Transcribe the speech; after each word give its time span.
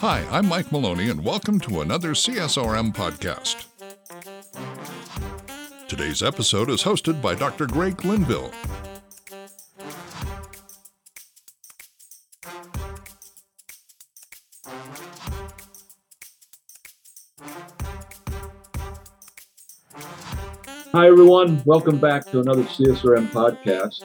Hi, 0.00 0.24
I'm 0.30 0.48
Mike 0.48 0.72
Maloney, 0.72 1.10
and 1.10 1.22
welcome 1.22 1.60
to 1.60 1.82
another 1.82 2.12
CSRM 2.12 2.94
podcast. 2.94 3.66
Today's 5.88 6.22
episode 6.22 6.70
is 6.70 6.82
hosted 6.82 7.20
by 7.20 7.34
Dr. 7.34 7.66
Greg 7.66 8.02
Linville. 8.02 8.50
Everyone. 21.38 21.62
Welcome 21.64 21.98
back 21.98 22.28
to 22.30 22.40
another 22.40 22.64
CSRM 22.64 23.30
podcast. 23.30 24.02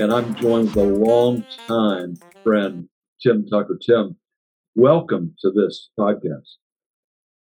And 0.00 0.12
I'm 0.12 0.34
joined 0.34 0.74
with 0.74 0.76
a 0.76 0.82
long-time 0.82 2.14
friend, 2.42 2.88
Tim 3.22 3.46
Tucker. 3.46 3.78
Tim, 3.84 4.16
welcome 4.74 5.36
to 5.40 5.52
this 5.52 5.90
podcast. 5.98 6.56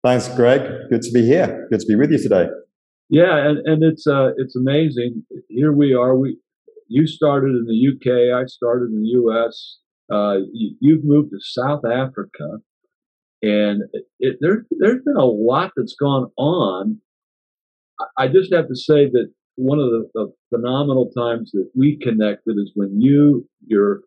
Thanks, 0.02 0.28
Greg. 0.28 0.62
Good 0.88 1.02
to 1.02 1.12
be 1.12 1.26
here. 1.26 1.68
Good 1.70 1.80
to 1.80 1.86
be 1.86 1.96
with 1.96 2.10
you 2.10 2.18
today. 2.18 2.46
Yeah, 3.10 3.36
and, 3.46 3.58
and 3.66 3.82
it's 3.82 4.06
uh, 4.06 4.30
it's 4.38 4.56
amazing. 4.56 5.24
Here 5.48 5.72
we 5.72 5.92
are. 5.92 6.16
We 6.16 6.38
you 6.88 7.06
started 7.06 7.48
in 7.48 7.66
the 7.66 7.88
UK. 7.90 8.40
I 8.40 8.46
started 8.46 8.90
in 8.90 9.02
the 9.02 9.20
US. 9.22 9.78
Uh, 10.10 10.36
you, 10.50 10.76
you've 10.80 11.04
moved 11.04 11.30
to 11.32 11.40
South 11.40 11.84
Africa, 11.84 12.60
and 13.42 13.82
it, 13.92 14.04
it, 14.18 14.36
there 14.40 14.64
there's 14.78 15.02
been 15.04 15.16
a 15.18 15.26
lot 15.26 15.72
that's 15.76 15.94
gone 15.94 16.30
on. 16.38 17.00
I 18.16 18.28
just 18.28 18.52
have 18.52 18.68
to 18.68 18.76
say 18.76 19.06
that 19.06 19.30
one 19.56 19.78
of 19.78 19.90
the, 19.90 20.08
the 20.14 20.32
phenomenal 20.54 21.10
times 21.16 21.50
that 21.52 21.70
we 21.74 21.98
connected 21.98 22.56
is 22.56 22.72
when 22.74 23.00
you, 23.00 23.46
your 23.66 24.00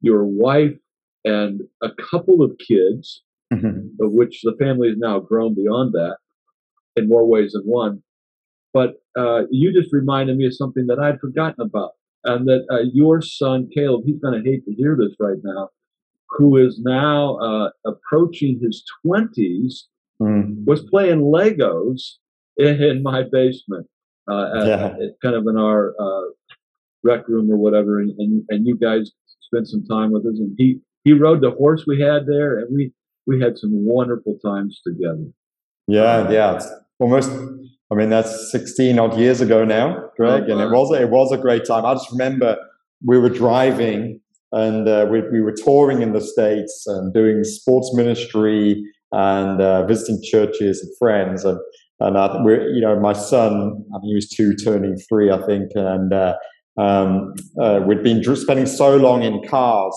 your 0.00 0.24
wife, 0.24 0.76
and 1.24 1.62
a 1.82 1.88
couple 2.10 2.42
of 2.42 2.52
kids, 2.58 3.22
mm-hmm. 3.52 4.04
of 4.04 4.12
which 4.12 4.40
the 4.42 4.54
family 4.58 4.88
has 4.88 4.98
now 4.98 5.18
grown 5.20 5.54
beyond 5.54 5.92
that 5.92 6.16
in 6.96 7.08
more 7.08 7.26
ways 7.26 7.52
than 7.52 7.62
one. 7.64 8.02
But 8.72 9.02
uh, 9.18 9.42
you 9.50 9.72
just 9.72 9.92
reminded 9.92 10.36
me 10.36 10.46
of 10.46 10.54
something 10.54 10.86
that 10.88 10.98
I'd 10.98 11.20
forgotten 11.20 11.62
about, 11.62 11.92
and 12.24 12.46
that 12.48 12.66
uh, 12.70 12.84
your 12.92 13.22
son 13.22 13.68
Caleb, 13.74 14.02
he's 14.04 14.20
going 14.20 14.42
to 14.42 14.48
hate 14.48 14.64
to 14.64 14.74
hear 14.74 14.96
this 14.98 15.14
right 15.18 15.38
now, 15.42 15.68
who 16.30 16.56
is 16.56 16.80
now 16.82 17.36
uh, 17.36 17.70
approaching 17.86 18.58
his 18.62 18.84
twenties, 19.02 19.86
mm. 20.20 20.64
was 20.64 20.82
playing 20.90 21.20
Legos 21.20 22.14
in, 22.56 22.82
in 22.82 23.02
my 23.02 23.22
basement, 23.30 23.86
uh, 24.30 24.64
yeah. 24.64 24.86
at, 24.86 25.20
kind 25.22 25.34
of 25.34 25.46
in 25.46 25.56
our 25.56 25.94
uh, 26.00 26.22
rec 27.02 27.28
room 27.28 27.50
or 27.50 27.56
whatever, 27.56 28.00
and, 28.00 28.10
and, 28.18 28.44
and 28.48 28.66
you 28.66 28.76
guys 28.76 29.10
spent 29.40 29.66
some 29.66 29.84
time 29.84 30.12
with 30.12 30.24
us, 30.26 30.38
and 30.38 30.54
he 30.58 30.78
he 31.04 31.12
rode 31.12 31.42
the 31.42 31.50
horse 31.50 31.84
we 31.86 32.00
had 32.00 32.26
there, 32.26 32.58
and 32.58 32.74
we 32.74 32.92
we 33.26 33.40
had 33.40 33.58
some 33.58 33.70
wonderful 33.72 34.38
times 34.44 34.80
together. 34.86 35.26
Yeah, 35.86 36.30
yeah, 36.30 36.56
it's 36.56 36.68
almost. 36.98 37.30
I 37.90 37.96
mean, 37.96 38.08
that's 38.08 38.50
16 38.50 38.98
odd 38.98 39.18
years 39.18 39.40
ago 39.42 39.64
now, 39.64 40.10
Greg, 40.16 40.44
oh, 40.48 40.52
and 40.52 40.60
it 40.60 40.70
was 40.70 40.90
it 40.98 41.10
was 41.10 41.30
a 41.32 41.36
great 41.36 41.64
time. 41.64 41.84
I 41.84 41.92
just 41.94 42.10
remember 42.10 42.56
we 43.04 43.18
were 43.18 43.28
driving 43.28 44.20
and 44.54 44.88
uh, 44.88 45.06
we, 45.10 45.20
we 45.30 45.40
were 45.40 45.52
touring 45.52 46.00
in 46.00 46.12
the 46.12 46.20
states 46.20 46.84
and 46.86 47.12
doing 47.12 47.42
sports 47.42 47.92
ministry 47.94 48.84
and 49.12 49.60
uh, 49.60 49.84
visiting 49.84 50.22
churches 50.22 50.80
and 50.80 50.96
friends 50.96 51.44
and 51.44 51.58
and 52.00 52.18
I, 52.18 52.42
we're, 52.42 52.68
you 52.70 52.80
know 52.80 52.98
my 52.98 53.12
son 53.12 53.84
I 53.94 53.98
mean, 53.98 54.08
he 54.08 54.14
was 54.14 54.28
two 54.28 54.54
turning 54.54 54.96
three 55.08 55.30
I 55.30 55.44
think 55.46 55.70
and 55.74 56.12
uh, 56.12 56.34
um, 56.76 57.34
uh, 57.60 57.80
we'd 57.86 58.02
been 58.02 58.22
spending 58.36 58.66
so 58.66 58.96
long 58.96 59.22
in 59.22 59.46
cars 59.48 59.94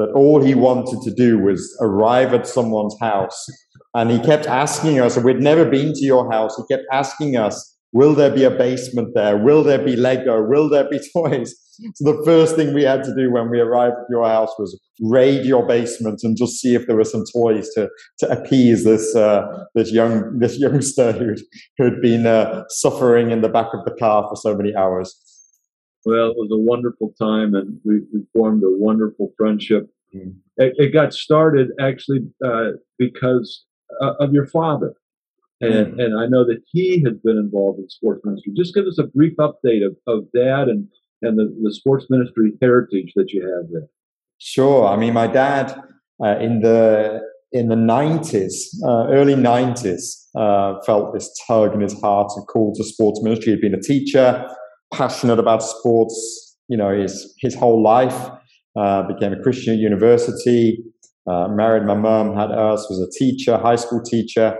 that 0.00 0.10
all 0.14 0.42
he 0.42 0.54
wanted 0.54 1.00
to 1.02 1.14
do 1.14 1.38
was 1.38 1.76
arrive 1.80 2.32
at 2.32 2.46
someone's 2.46 2.96
house. 3.00 3.46
And 3.94 4.10
he 4.10 4.18
kept 4.18 4.46
asking 4.46 4.98
us, 5.00 5.18
we'd 5.18 5.40
never 5.40 5.64
been 5.64 5.92
to 5.92 6.04
your 6.04 6.30
house, 6.32 6.56
he 6.56 6.74
kept 6.74 6.86
asking 6.90 7.36
us, 7.36 7.76
Will 7.92 8.14
there 8.14 8.30
be 8.30 8.44
a 8.44 8.50
basement 8.50 9.14
there? 9.14 9.36
Will 9.36 9.64
there 9.64 9.84
be 9.84 9.96
Lego? 9.96 10.42
Will 10.42 10.68
there 10.68 10.88
be 10.88 11.00
toys? 11.12 11.54
So 11.94 12.12
the 12.12 12.22
first 12.24 12.56
thing 12.56 12.74
we 12.74 12.82
had 12.82 13.02
to 13.04 13.14
do 13.14 13.32
when 13.32 13.50
we 13.50 13.58
arrived 13.58 13.94
at 13.94 14.10
your 14.10 14.26
house 14.26 14.50
was 14.58 14.78
raid 15.00 15.46
your 15.46 15.66
basement 15.66 16.20
and 16.22 16.36
just 16.36 16.60
see 16.60 16.74
if 16.74 16.86
there 16.86 16.96
were 16.96 17.04
some 17.04 17.24
toys 17.32 17.70
to, 17.74 17.88
to 18.18 18.30
appease 18.30 18.84
this 18.84 19.16
uh, 19.16 19.64
this 19.74 19.90
young 19.90 20.38
this 20.38 20.58
youngster 20.58 21.12
who'd 21.18 21.40
who'd 21.78 22.02
been 22.02 22.26
uh, 22.26 22.64
suffering 22.68 23.30
in 23.30 23.40
the 23.40 23.48
back 23.48 23.68
of 23.72 23.84
the 23.84 23.96
car 23.98 24.26
for 24.28 24.36
so 24.36 24.54
many 24.54 24.74
hours. 24.76 25.16
Well, 26.04 26.30
it 26.30 26.36
was 26.36 26.50
a 26.52 26.58
wonderful 26.58 27.12
time, 27.18 27.54
and 27.54 27.78
we, 27.84 28.00
we 28.12 28.22
formed 28.32 28.62
a 28.62 28.70
wonderful 28.70 29.32
friendship. 29.36 29.90
Mm. 30.14 30.36
It, 30.56 30.72
it, 30.76 30.92
got 30.94 31.12
started 31.12 31.68
actually 31.78 32.20
uh, 32.44 32.70
because 32.98 33.64
uh, 34.00 34.14
of 34.18 34.32
your 34.32 34.46
father, 34.46 34.94
and 35.60 35.94
mm. 35.94 36.04
and 36.04 36.18
I 36.18 36.26
know 36.26 36.44
that 36.44 36.60
he 36.66 37.02
has 37.04 37.14
been 37.22 37.36
involved 37.36 37.78
in 37.78 37.88
sports 37.88 38.22
ministry. 38.24 38.52
Just 38.56 38.74
give 38.74 38.86
us 38.86 38.98
a 38.98 39.04
brief 39.04 39.34
update 39.38 39.84
of, 39.86 39.96
of 40.06 40.24
dad 40.34 40.68
and 40.68 40.88
and 41.22 41.38
the, 41.38 41.54
the 41.62 41.74
sports 41.74 42.06
ministry 42.08 42.52
heritage 42.60 43.12
that 43.16 43.30
you 43.32 43.42
have 43.42 43.70
there. 43.70 43.88
Sure. 44.38 44.86
I 44.86 44.96
mean, 44.96 45.12
my 45.12 45.26
dad 45.26 45.78
uh, 46.24 46.38
in 46.38 46.60
the 46.60 47.20
in 47.52 47.68
the 47.68 47.74
90s, 47.74 48.52
uh, 48.84 49.10
early 49.10 49.34
90s, 49.34 50.26
uh, 50.38 50.80
felt 50.86 51.12
this 51.12 51.28
tug 51.46 51.74
in 51.74 51.80
his 51.80 51.98
heart 52.00 52.30
and 52.36 52.46
called 52.46 52.76
to 52.76 52.84
sports 52.84 53.20
ministry. 53.22 53.52
He'd 53.52 53.60
been 53.60 53.74
a 53.74 53.80
teacher, 53.80 54.46
passionate 54.94 55.40
about 55.40 55.62
sports, 55.62 56.56
you 56.68 56.76
know, 56.76 56.96
his, 56.96 57.34
his 57.40 57.54
whole 57.54 57.82
life. 57.82 58.30
Uh, 58.78 59.02
became 59.02 59.32
a 59.32 59.42
Christian 59.42 59.74
at 59.74 59.80
university, 59.80 60.78
uh, 61.28 61.48
married 61.48 61.82
my 61.82 61.94
mum, 61.96 62.36
had 62.36 62.52
us, 62.52 62.88
was 62.88 63.00
a 63.00 63.18
teacher, 63.18 63.58
high 63.58 63.74
school 63.74 64.00
teacher. 64.00 64.56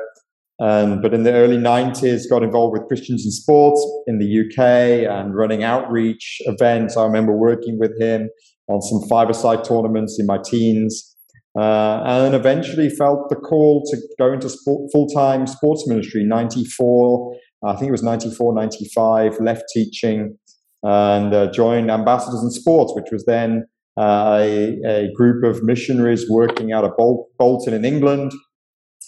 And, 0.61 1.01
but 1.01 1.15
in 1.15 1.23
the 1.23 1.33
early 1.33 1.57
90s, 1.57 2.29
got 2.29 2.43
involved 2.43 2.79
with 2.79 2.87
Christians 2.87 3.25
in 3.25 3.31
Sports 3.31 3.85
in 4.07 4.19
the 4.19 4.41
UK 4.41 5.11
and 5.11 5.35
running 5.35 5.65
outreach 5.65 6.39
events. 6.41 6.97
I 6.97 7.05
remember 7.05 7.37
working 7.37 7.79
with 7.79 7.99
him 7.99 8.29
on 8.69 8.83
some 8.83 9.09
five-a-side 9.09 9.65
tournaments 9.65 10.19
in 10.21 10.27
my 10.27 10.39
teens. 10.45 11.17
Uh, 11.59 12.01
and 12.05 12.35
eventually 12.35 12.89
felt 12.89 13.29
the 13.29 13.35
call 13.35 13.83
to 13.91 13.97
go 14.21 14.33
into 14.33 14.49
sport, 14.49 14.89
full-time 14.93 15.49
sports 15.49 15.85
ministry 15.89 16.23
94 16.23 17.35
I 17.65 17.77
think 17.77 17.89
it 17.89 17.93
was 17.93 18.03
94, 18.03 18.55
95, 18.55 19.41
left 19.41 19.65
teaching 19.73 20.39
and 20.83 21.35
uh, 21.35 21.51
joined 21.51 21.91
Ambassadors 21.91 22.43
in 22.43 22.51
Sports, 22.51 22.95
which 22.97 23.13
was 23.13 23.25
then 23.27 23.67
uh, 23.99 24.39
a, 24.41 24.79
a, 24.87 25.13
group 25.15 25.45
of 25.45 25.63
missionaries 25.63 26.25
working 26.31 26.73
out 26.73 26.85
of 26.85 26.93
Bol- 26.97 27.29
Bolton 27.39 27.75
in 27.75 27.85
England. 27.85 28.33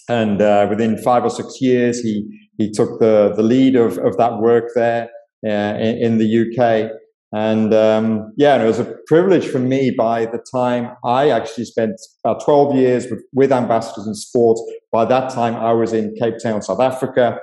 And 0.09 0.41
uh, 0.41 0.67
within 0.69 0.97
five 0.97 1.23
or 1.23 1.29
six 1.29 1.61
years, 1.61 1.99
he, 1.99 2.25
he 2.57 2.71
took 2.71 2.99
the, 2.99 3.33
the 3.35 3.43
lead 3.43 3.75
of, 3.75 3.97
of 3.99 4.17
that 4.17 4.39
work 4.39 4.69
there 4.75 5.09
uh, 5.45 5.49
in, 5.49 5.97
in, 5.97 6.17
the 6.17 6.41
UK. 6.41 6.91
And 7.31 7.73
um, 7.73 8.31
yeah, 8.37 8.55
and 8.55 8.63
it 8.63 8.67
was 8.67 8.79
a 8.79 8.95
privilege 9.07 9.47
for 9.47 9.59
me 9.59 9.91
by 9.97 10.25
the 10.25 10.43
time 10.53 10.91
I 11.03 11.29
actually 11.29 11.65
spent 11.65 11.95
about 12.23 12.43
12 12.43 12.75
years 12.75 13.07
with, 13.09 13.23
with 13.33 13.51
Ambassadors 13.51 14.05
in 14.05 14.13
Sports. 14.13 14.61
By 14.91 15.05
that 15.05 15.31
time, 15.31 15.55
I 15.55 15.73
was 15.73 15.93
in 15.93 16.13
Cape 16.19 16.35
Town, 16.41 16.61
South 16.61 16.79
Africa. 16.79 17.39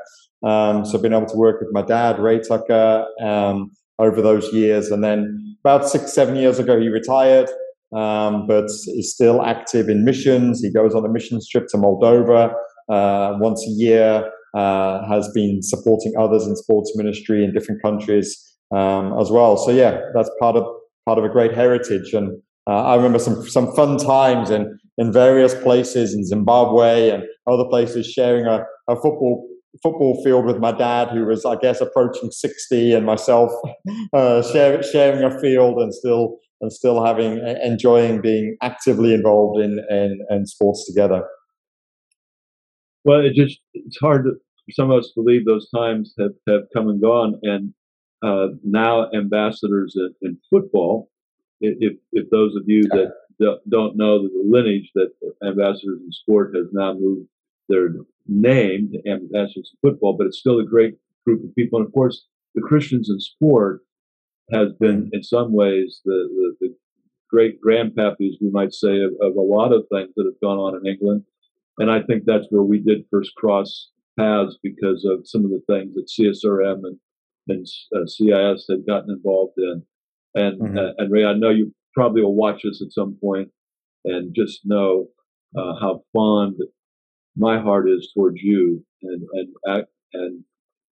Um, 0.47 0.84
so 0.84 0.97
I've 0.97 1.03
been 1.03 1.12
able 1.12 1.27
to 1.27 1.37
work 1.37 1.60
with 1.60 1.71
my 1.72 1.82
dad, 1.82 2.19
Ray 2.19 2.41
Tucker, 2.41 3.04
um, 3.21 3.72
over 3.98 4.22
those 4.22 4.53
years. 4.53 4.91
And 4.91 5.03
then 5.03 5.56
about 5.62 5.88
six, 5.88 6.12
seven 6.12 6.37
years 6.37 6.59
ago, 6.59 6.80
he 6.80 6.89
retired, 6.89 7.51
um, 7.95 8.47
but 8.47 8.65
is 8.65 9.13
still 9.13 9.42
active 9.42 9.89
in 9.89 10.04
missions. 10.04 10.60
He 10.60 10.72
goes 10.72 10.95
on 10.95 11.04
a 11.04 11.09
missions 11.09 11.48
trip 11.48 11.66
to 11.69 11.77
Moldova 11.77 12.53
uh, 12.89 13.37
once 13.39 13.65
a 13.66 13.71
year, 13.71 14.31
uh, 14.54 15.07
has 15.09 15.28
been 15.33 15.60
supporting 15.63 16.13
others 16.19 16.47
in 16.47 16.57
sports 16.57 16.92
ministry 16.97 17.45
in 17.45 17.53
different 17.53 17.83
countries 17.83 18.37
um, 18.75 19.19
as 19.19 19.31
well. 19.31 19.57
So 19.57 19.71
yeah, 19.71 20.01
that's 20.15 20.31
part 20.41 20.57
of 20.57 20.65
part 21.07 21.19
of 21.19 21.25
a 21.25 21.28
great 21.28 21.53
heritage. 21.53 22.13
And 22.13 22.41
uh, 22.69 22.84
I 22.84 22.97
remember 22.97 23.19
some 23.19 23.48
some 23.48 23.75
fun 23.75 23.97
times 23.98 24.51
in 24.51 24.78
in 24.98 25.13
various 25.13 25.54
places 25.54 26.15
in 26.15 26.25
Zimbabwe 26.25 27.10
and 27.10 27.22
other 27.47 27.65
places 27.65 28.07
sharing 28.07 28.47
a, 28.47 28.65
a 28.89 28.97
football 28.97 29.47
football 29.83 30.22
field 30.25 30.45
with 30.47 30.59
my 30.59 30.72
dad, 30.72 31.09
who 31.09 31.25
was, 31.25 31.45
I 31.45 31.57
guess, 31.57 31.81
approaching 31.81 32.31
60, 32.31 32.92
and 32.92 33.07
myself 33.07 33.53
uh, 34.13 34.42
share, 34.42 34.83
sharing 34.83 35.22
a 35.25 35.41
field 35.41 35.78
and 35.78 35.95
still 35.95 36.39
and 36.60 36.72
still 36.72 37.04
having 37.04 37.39
enjoying 37.62 38.21
being 38.21 38.57
actively 38.62 39.15
involved 39.15 39.60
in, 39.60 39.78
in, 39.91 40.21
in 40.30 40.47
sports 40.47 40.86
together. 40.86 41.24
Well, 43.04 43.21
it 43.21 43.34
just 43.34 43.60
it's 43.72 43.98
hard 43.98 44.24
for 44.24 44.72
some 44.72 44.91
of 44.91 44.98
us 44.98 45.12
to 45.15 45.22
believe 45.22 45.47
those 45.47 45.68
times 45.71 46.15
have, 46.18 46.33
have 46.48 46.62
come 46.74 46.89
and 46.89 47.01
gone, 47.01 47.41
and 47.42 47.72
uh, 48.22 48.48
now 48.62 49.10
ambassadors 49.12 49.95
in, 49.97 50.15
in, 50.22 50.39
football. 50.51 51.09
If 51.62 51.97
if 52.12 52.28
those 52.30 52.54
of 52.57 52.65
you 52.66 52.83
that 52.83 53.13
don't 53.41 53.97
know 53.97 54.22
the 54.22 54.42
lineage 54.45 54.91
that 54.95 55.10
Ambassadors 55.47 56.01
in 56.04 56.13
Sport 56.13 56.54
has 56.54 56.66
now 56.72 56.92
moved 56.92 57.27
their 57.68 57.89
name 58.27 58.91
to 58.92 59.10
Ambassadors 59.10 59.72
in 59.72 59.91
Football, 59.91 60.16
but 60.16 60.27
it's 60.27 60.39
still 60.39 60.59
a 60.59 60.65
great 60.65 60.95
group 61.24 61.42
of 61.42 61.54
people. 61.54 61.78
And 61.78 61.86
of 61.86 61.95
course, 61.95 62.27
the 62.54 62.60
Christians 62.60 63.09
in 63.09 63.18
Sport 63.18 63.80
has 64.52 64.72
been, 64.78 65.10
in 65.12 65.22
some 65.22 65.52
ways, 65.52 66.00
the, 66.04 66.28
the, 66.60 66.68
the 66.68 66.76
great 67.28 67.58
grandpappies, 67.62 68.34
we 68.41 68.50
might 68.50 68.72
say, 68.72 69.00
of, 69.00 69.12
of, 69.20 69.36
a 69.36 69.41
lot 69.41 69.72
of 69.72 69.84
things 69.92 70.10
that 70.16 70.26
have 70.26 70.41
gone 70.42 70.58
on 70.58 70.76
in 70.76 70.86
England. 70.86 71.24
And 71.78 71.91
I 71.91 72.02
think 72.02 72.24
that's 72.26 72.47
where 72.50 72.62
we 72.62 72.78
did 72.78 73.04
first 73.10 73.34
cross 73.36 73.91
paths 74.18 74.58
because 74.62 75.04
of 75.04 75.26
some 75.26 75.44
of 75.44 75.50
the 75.50 75.62
things 75.66 75.94
that 75.94 76.08
CSRM 76.08 76.82
and, 76.84 76.98
and 77.48 77.66
uh, 77.97 78.06
CIS 78.06 78.66
had 78.68 78.86
gotten 78.86 79.10
involved 79.10 79.54
in. 79.56 79.82
And, 80.34 80.60
mm-hmm. 80.60 80.78
uh, 80.78 80.91
and 80.98 81.10
Ray, 81.10 81.24
I 81.24 81.34
know 81.34 81.50
you 81.50 81.74
probably 81.94 82.22
will 82.22 82.36
watch 82.36 82.62
this 82.64 82.82
at 82.82 82.92
some 82.92 83.16
point 83.20 83.48
and 84.04 84.34
just 84.34 84.60
know 84.64 85.08
uh, 85.56 85.74
how 85.80 86.03
fond 86.12 86.56
my 87.36 87.60
heart 87.60 87.88
is 87.88 88.10
towards 88.14 88.41
you 88.41 88.84
and 89.03 89.22
and 89.32 89.84
and 90.12 90.44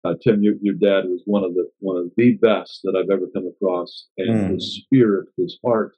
uh, 0.07 0.15
Tim, 0.23 0.43
your, 0.43 0.55
your 0.61 0.75
dad 0.75 1.09
was 1.09 1.23
one 1.25 1.45
of 1.45 1.55
the 1.55 1.69
one 1.81 1.97
of 1.97 2.11
the 2.17 2.35
best 2.41 2.81
that 2.85 2.95
I've 2.97 3.11
ever 3.11 3.27
come 3.35 3.47
across, 3.47 4.07
and 4.17 4.37
mm. 4.37 4.55
his 4.55 4.83
spirit, 4.85 5.29
his 5.37 5.59
heart, 5.65 5.97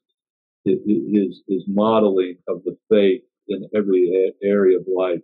his, 0.64 1.43
his 1.49 1.64
modeling 1.66 2.37
of 2.49 2.62
the 2.64 2.76
faith 2.88 3.22
in 3.49 3.69
every 3.75 4.32
area 4.43 4.78
of 4.78 4.87
life. 4.94 5.20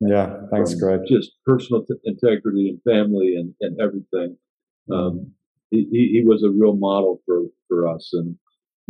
Yeah, 0.00 0.36
thanks, 0.50 0.74
Greg. 0.74 1.00
Just 1.06 1.32
personal 1.44 1.84
t- 1.84 1.94
integrity 2.04 2.68
and 2.68 2.80
family 2.82 3.36
and, 3.36 3.54
and 3.60 3.78
everything. 3.80 4.36
Um, 4.90 5.32
he, 5.70 5.86
he 5.90 6.22
was 6.24 6.42
a 6.42 6.50
real 6.50 6.74
model 6.76 7.20
for, 7.26 7.42
for 7.68 7.86
us. 7.86 8.10
And 8.12 8.36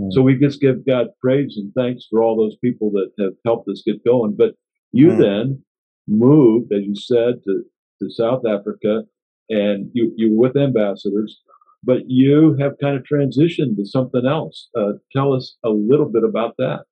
mm. 0.01 0.13
so 0.13 0.23
we 0.23 0.39
just 0.39 0.61
give 0.61 0.87
God 0.87 1.09
praise 1.21 1.57
and 1.57 1.73
thanks 1.75 2.07
for 2.09 2.23
all 2.23 2.37
those 2.37 2.57
people 2.57 2.91
that 2.93 3.11
have 3.19 3.33
helped 3.45 3.69
us 3.69 3.83
get 3.85 4.05
going. 4.05 4.37
But 4.37 4.55
you 4.93 5.09
mm. 5.09 5.19
then 5.19 5.63
moved, 6.07 6.73
as 6.73 6.83
you 6.85 6.95
said, 6.95 7.43
to, 7.45 7.65
to 8.01 8.11
South 8.11 8.43
Africa 8.47 9.03
and 9.51 9.91
you, 9.93 10.13
you 10.17 10.33
were 10.33 10.49
with 10.49 10.57
ambassadors, 10.57 11.41
but 11.83 11.99
you 12.07 12.57
have 12.61 12.73
kind 12.81 12.97
of 12.97 13.03
transitioned 13.03 13.77
to 13.77 13.85
something 13.85 14.27
else. 14.27 14.69
Uh, 14.79 14.93
tell 15.13 15.33
us 15.33 15.57
a 15.65 15.71
little 15.71 16.09
bit 16.09 16.25
about 16.25 16.55
that. 16.59 16.85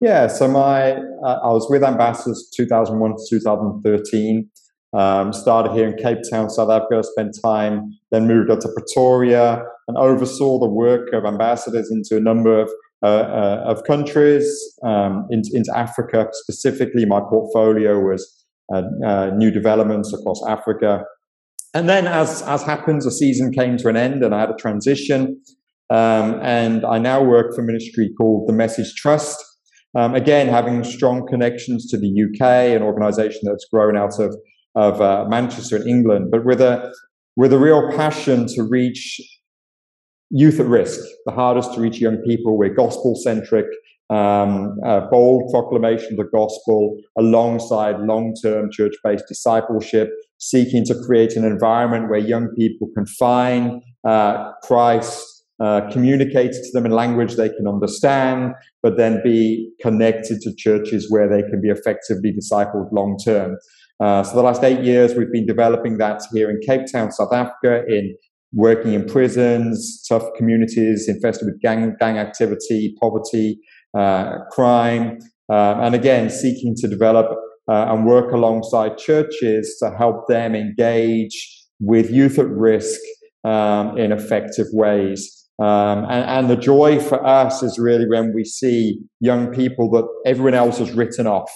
Yeah, 0.00 0.26
so 0.26 0.48
my 0.48 0.94
uh, 0.94 1.38
I 1.44 1.52
was 1.52 1.68
with 1.70 1.84
ambassadors 1.84 2.50
2001 2.56 3.12
to 3.12 3.22
2013. 3.30 4.50
Um, 4.94 5.32
started 5.32 5.72
here 5.72 5.86
in 5.86 5.96
Cape 5.96 6.18
Town, 6.30 6.50
South 6.50 6.70
Africa, 6.70 7.02
spent 7.02 7.34
time, 7.42 7.98
then 8.10 8.26
moved 8.26 8.50
up 8.50 8.58
to 8.60 8.68
Pretoria 8.68 9.62
and 9.88 9.96
oversaw 9.96 10.58
the 10.58 10.68
work 10.68 11.12
of 11.14 11.24
ambassadors 11.24 11.90
into 11.90 12.16
a 12.16 12.20
number 12.20 12.60
of, 12.60 12.68
uh, 13.02 13.06
uh, 13.06 13.64
of 13.66 13.84
countries, 13.84 14.44
um, 14.84 15.26
into, 15.30 15.50
into, 15.54 15.74
Africa 15.74 16.28
specifically. 16.32 17.06
My 17.06 17.20
portfolio 17.20 18.00
was 18.00 18.41
new 18.70 19.50
developments 19.50 20.12
across 20.12 20.42
Africa. 20.48 21.04
And 21.74 21.88
then, 21.88 22.06
as, 22.06 22.42
as 22.42 22.62
happens, 22.62 23.04
the 23.04 23.10
season 23.10 23.50
came 23.52 23.76
to 23.78 23.88
an 23.88 23.96
end 23.96 24.22
and 24.22 24.34
I 24.34 24.40
had 24.40 24.50
a 24.50 24.56
transition. 24.56 25.40
Um, 25.90 26.40
and 26.42 26.84
I 26.84 26.98
now 26.98 27.22
work 27.22 27.54
for 27.54 27.62
a 27.62 27.64
ministry 27.64 28.10
called 28.18 28.48
the 28.48 28.52
Message 28.52 28.94
Trust. 28.94 29.42
Um, 29.94 30.14
again, 30.14 30.48
having 30.48 30.84
strong 30.84 31.26
connections 31.26 31.86
to 31.90 31.98
the 31.98 32.08
UK, 32.08 32.74
an 32.74 32.82
organization 32.82 33.40
that's 33.44 33.66
grown 33.70 33.96
out 33.96 34.18
of 34.18 34.34
of 34.74 35.02
uh, 35.02 35.26
Manchester 35.28 35.76
in 35.76 35.86
England, 35.86 36.30
but 36.30 36.46
with 36.46 36.60
a 36.60 36.90
with 37.36 37.52
a 37.52 37.58
real 37.58 37.90
passion 37.94 38.46
to 38.46 38.62
reach 38.62 39.20
youth 40.30 40.60
at 40.60 40.66
risk, 40.66 41.00
the 41.26 41.32
hardest 41.32 41.74
to 41.74 41.80
reach 41.80 42.00
young 42.00 42.16
people. 42.26 42.56
We're 42.56 42.72
gospel 42.72 43.14
centric, 43.14 43.66
um, 44.12 44.76
bold 45.10 45.50
proclamation 45.50 46.12
of 46.12 46.16
the 46.18 46.30
gospel 46.32 46.96
alongside 47.18 47.98
long 48.00 48.34
term 48.42 48.70
church 48.70 48.94
based 49.02 49.24
discipleship, 49.28 50.10
seeking 50.38 50.84
to 50.86 50.94
create 51.06 51.34
an 51.36 51.44
environment 51.44 52.10
where 52.10 52.18
young 52.18 52.48
people 52.58 52.88
can 52.94 53.06
find 53.06 53.82
uh, 54.06 54.52
Christ. 54.62 55.28
Uh, 55.60 55.88
communicate 55.92 56.50
to 56.50 56.70
them 56.72 56.84
in 56.84 56.90
language 56.90 57.36
they 57.36 57.48
can 57.48 57.68
understand, 57.68 58.52
but 58.82 58.96
then 58.96 59.20
be 59.22 59.70
connected 59.80 60.40
to 60.40 60.52
churches 60.56 61.08
where 61.08 61.28
they 61.28 61.42
can 61.42 61.60
be 61.60 61.68
effectively 61.68 62.32
discipled 62.32 62.90
long 62.90 63.16
term. 63.24 63.56
Uh, 64.00 64.24
so 64.24 64.34
the 64.34 64.42
last 64.42 64.64
eight 64.64 64.80
years, 64.80 65.14
we've 65.14 65.30
been 65.30 65.46
developing 65.46 65.98
that 65.98 66.20
here 66.32 66.50
in 66.50 66.58
Cape 66.66 66.90
Town, 66.90 67.12
South 67.12 67.32
Africa, 67.32 67.84
in 67.86 68.16
working 68.52 68.92
in 68.92 69.06
prisons, 69.06 70.04
tough 70.08 70.24
communities 70.36 71.08
infested 71.08 71.46
with 71.46 71.60
gang, 71.60 71.94
gang 72.00 72.18
activity, 72.18 72.94
poverty, 73.00 73.60
crime, 74.50 75.18
uh, 75.50 75.74
and 75.80 75.94
again, 75.94 76.30
seeking 76.30 76.74
to 76.78 76.88
develop 76.88 77.26
uh, 77.70 77.86
and 77.88 78.06
work 78.06 78.32
alongside 78.32 78.98
churches 78.98 79.76
to 79.78 79.90
help 79.96 80.26
them 80.28 80.54
engage 80.54 81.66
with 81.80 82.10
youth 82.10 82.38
at 82.38 82.48
risk 82.48 83.00
um, 83.44 83.96
in 83.98 84.12
effective 84.12 84.66
ways. 84.72 85.38
Um, 85.60 86.04
and, 86.04 86.24
and, 86.24 86.50
the 86.50 86.56
joy 86.56 86.98
for 86.98 87.24
us 87.24 87.62
is 87.62 87.78
really 87.78 88.08
when 88.08 88.32
we 88.34 88.42
see 88.42 88.98
young 89.20 89.52
people 89.52 89.90
that 89.90 90.08
everyone 90.28 90.54
else 90.54 90.78
has 90.78 90.90
written 90.92 91.26
off 91.26 91.50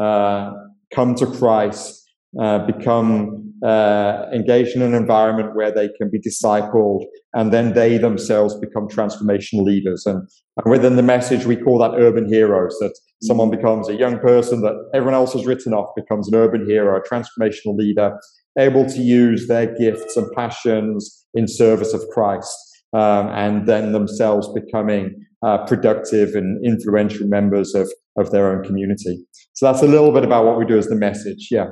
uh, 0.00 0.50
come 0.92 1.14
to 1.16 1.26
Christ, 1.26 2.02
uh, 2.40 2.66
become 2.66 3.51
uh, 3.64 4.26
engaged 4.32 4.74
in 4.74 4.82
an 4.82 4.94
environment 4.94 5.54
where 5.54 5.72
they 5.72 5.88
can 5.98 6.10
be 6.10 6.18
discipled, 6.18 7.04
and 7.34 7.52
then 7.52 7.74
they 7.74 7.98
themselves 7.98 8.58
become 8.58 8.88
transformational 8.88 9.62
leaders. 9.62 10.04
And, 10.04 10.28
and 10.56 10.70
within 10.70 10.96
the 10.96 11.02
message, 11.02 11.44
we 11.44 11.56
call 11.56 11.78
that 11.78 11.94
urban 11.96 12.26
heroes. 12.28 12.76
That 12.80 12.98
someone 13.22 13.50
becomes 13.50 13.88
a 13.88 13.94
young 13.94 14.18
person 14.18 14.62
that 14.62 14.74
everyone 14.94 15.14
else 15.14 15.32
has 15.34 15.46
written 15.46 15.72
off, 15.72 15.94
becomes 15.94 16.28
an 16.28 16.34
urban 16.34 16.68
hero, 16.68 16.98
a 16.98 17.02
transformational 17.02 17.76
leader, 17.76 18.18
able 18.58 18.84
to 18.86 19.00
use 19.00 19.46
their 19.46 19.74
gifts 19.78 20.16
and 20.16 20.30
passions 20.32 21.26
in 21.34 21.46
service 21.46 21.94
of 21.94 22.02
Christ. 22.12 22.56
Um, 22.94 23.28
and 23.28 23.66
then 23.66 23.92
themselves 23.92 24.52
becoming 24.52 25.24
uh, 25.42 25.64
productive 25.64 26.34
and 26.34 26.62
influential 26.64 27.26
members 27.26 27.74
of, 27.74 27.90
of 28.18 28.32
their 28.32 28.52
own 28.52 28.62
community. 28.64 29.24
So 29.54 29.66
that's 29.66 29.82
a 29.82 29.86
little 29.86 30.12
bit 30.12 30.24
about 30.24 30.44
what 30.44 30.58
we 30.58 30.66
do 30.66 30.76
as 30.76 30.88
the 30.88 30.96
message. 30.96 31.48
Yeah. 31.50 31.68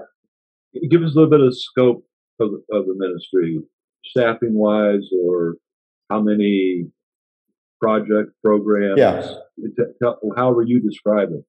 Give 0.90 1.02
us 1.02 1.12
a 1.12 1.18
little 1.18 1.30
bit 1.30 1.40
of 1.40 1.56
scope 1.56 2.04
of, 2.40 2.50
of 2.70 2.86
the 2.86 2.94
ministry, 2.96 3.60
staffing 4.04 4.54
wise, 4.54 5.08
or 5.24 5.56
how 6.10 6.20
many 6.20 6.86
project 7.80 8.30
programs? 8.44 8.98
Yes. 8.98 9.32
However 10.36 10.62
you 10.62 10.80
describe 10.80 11.30
it. 11.32 11.44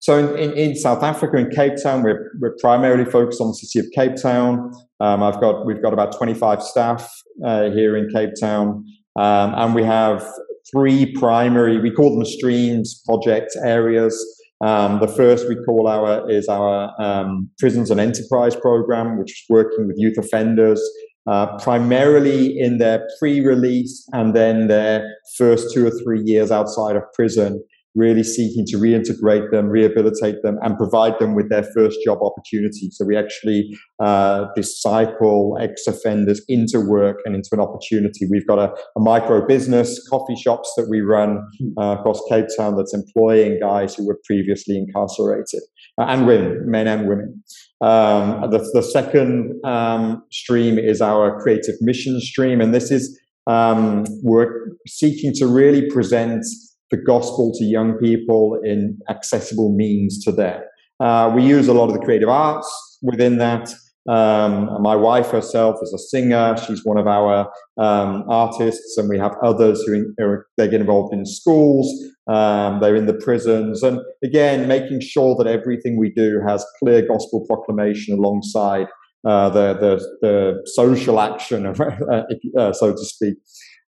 So 0.00 0.16
in, 0.16 0.38
in, 0.38 0.52
in, 0.52 0.76
South 0.76 1.02
Africa, 1.02 1.36
in 1.36 1.50
Cape 1.50 1.74
Town, 1.82 2.02
we're, 2.02 2.32
we're 2.40 2.56
primarily 2.58 3.04
focused 3.04 3.40
on 3.40 3.48
the 3.48 3.54
city 3.54 3.86
of 3.86 3.92
Cape 3.94 4.16
Town. 4.20 4.72
Um, 4.98 5.22
I've 5.22 5.40
got 5.40 5.66
we've 5.66 5.82
got 5.82 5.92
about 5.92 6.16
25 6.16 6.62
staff 6.62 7.10
uh, 7.44 7.70
here 7.70 7.96
in 7.96 8.08
Cape 8.08 8.30
Town, 8.40 8.84
um, 9.16 9.54
and 9.56 9.74
we 9.74 9.84
have 9.84 10.26
three 10.72 11.12
primary. 11.12 11.78
We 11.78 11.90
call 11.90 12.14
them 12.14 12.24
streams 12.24 13.02
project 13.04 13.52
areas. 13.62 14.16
Um, 14.60 15.00
the 15.00 15.08
first 15.08 15.48
we 15.48 15.56
call 15.64 15.88
our 15.88 16.30
is 16.30 16.48
our 16.48 16.94
um, 17.00 17.48
prisons 17.58 17.90
and 17.90 17.98
enterprise 17.98 18.54
program, 18.54 19.18
which 19.18 19.32
is 19.32 19.44
working 19.48 19.86
with 19.86 19.96
youth 19.98 20.18
offenders, 20.18 20.82
uh, 21.26 21.56
primarily 21.58 22.58
in 22.58 22.78
their 22.78 23.08
pre-release 23.18 24.06
and 24.12 24.34
then 24.34 24.68
their 24.68 25.16
first 25.36 25.72
two 25.72 25.86
or 25.86 25.90
three 26.02 26.22
years 26.22 26.50
outside 26.50 26.96
of 26.96 27.02
prison 27.14 27.62
really 27.94 28.22
seeking 28.22 28.64
to 28.66 28.76
reintegrate 28.76 29.50
them, 29.50 29.68
rehabilitate 29.68 30.42
them, 30.42 30.58
and 30.62 30.76
provide 30.76 31.18
them 31.18 31.34
with 31.34 31.48
their 31.50 31.64
first 31.74 31.98
job 32.04 32.18
opportunity. 32.22 32.88
So 32.90 33.04
we 33.04 33.16
actually 33.16 33.76
uh, 33.98 34.46
disciple 34.54 35.58
ex 35.60 35.86
offenders 35.86 36.42
into 36.48 36.80
work 36.80 37.18
and 37.24 37.34
into 37.34 37.50
an 37.52 37.60
opportunity. 37.60 38.26
We've 38.30 38.46
got 38.46 38.58
a, 38.58 38.72
a 38.96 39.00
micro 39.00 39.46
business, 39.46 40.06
coffee 40.08 40.36
shops 40.36 40.72
that 40.76 40.88
we 40.88 41.00
run 41.00 41.38
uh, 41.78 41.96
across 41.98 42.20
Cape 42.28 42.46
Town 42.56 42.76
that's 42.76 42.94
employing 42.94 43.58
guys 43.60 43.94
who 43.94 44.06
were 44.06 44.18
previously 44.24 44.76
incarcerated 44.76 45.62
uh, 45.98 46.04
and 46.04 46.26
women, 46.26 46.70
men 46.70 46.86
and 46.86 47.08
women. 47.08 47.42
Um, 47.80 48.50
the, 48.50 48.58
the, 48.74 48.82
second 48.82 49.54
um, 49.64 50.22
stream 50.30 50.78
is 50.78 51.00
our 51.00 51.40
creative 51.40 51.76
mission 51.80 52.20
stream, 52.20 52.60
and 52.60 52.74
this 52.74 52.90
is 52.90 53.18
um, 53.46 54.04
we're 54.22 54.76
seeking 54.86 55.32
to 55.36 55.46
really 55.46 55.88
present 55.90 56.44
the 56.90 56.96
gospel 56.96 57.52
to 57.58 57.64
young 57.64 57.94
people 57.98 58.58
in 58.64 58.98
accessible 59.08 59.74
means 59.74 60.22
to 60.24 60.32
them. 60.32 60.60
Uh, 61.00 61.32
we 61.34 61.42
use 61.42 61.68
a 61.68 61.72
lot 61.72 61.88
of 61.88 61.94
the 61.94 62.04
creative 62.04 62.28
arts 62.28 62.98
within 63.02 63.38
that. 63.38 63.72
Um, 64.08 64.82
my 64.82 64.96
wife 64.96 65.30
herself 65.30 65.76
is 65.82 65.92
a 65.92 65.98
singer. 65.98 66.56
She's 66.66 66.84
one 66.84 66.98
of 66.98 67.06
our 67.06 67.50
um, 67.78 68.24
artists, 68.28 68.96
and 68.96 69.08
we 69.08 69.18
have 69.18 69.36
others 69.42 69.82
who, 69.82 69.94
in, 69.94 70.42
they 70.56 70.68
get 70.68 70.80
involved 70.80 71.14
in 71.14 71.24
schools. 71.26 71.88
Um, 72.26 72.80
they're 72.80 72.96
in 72.96 73.06
the 73.06 73.14
prisons, 73.14 73.82
and 73.82 74.00
again, 74.24 74.68
making 74.68 75.00
sure 75.00 75.36
that 75.36 75.46
everything 75.46 75.98
we 75.98 76.10
do 76.10 76.40
has 76.46 76.64
clear 76.78 77.06
gospel 77.06 77.44
proclamation 77.46 78.18
alongside 78.18 78.86
uh, 79.26 79.50
the, 79.50 79.74
the, 79.74 80.18
the 80.22 80.62
social 80.74 81.20
action, 81.20 81.66
uh, 82.58 82.72
so 82.72 82.92
to 82.92 83.04
speak. 83.04 83.34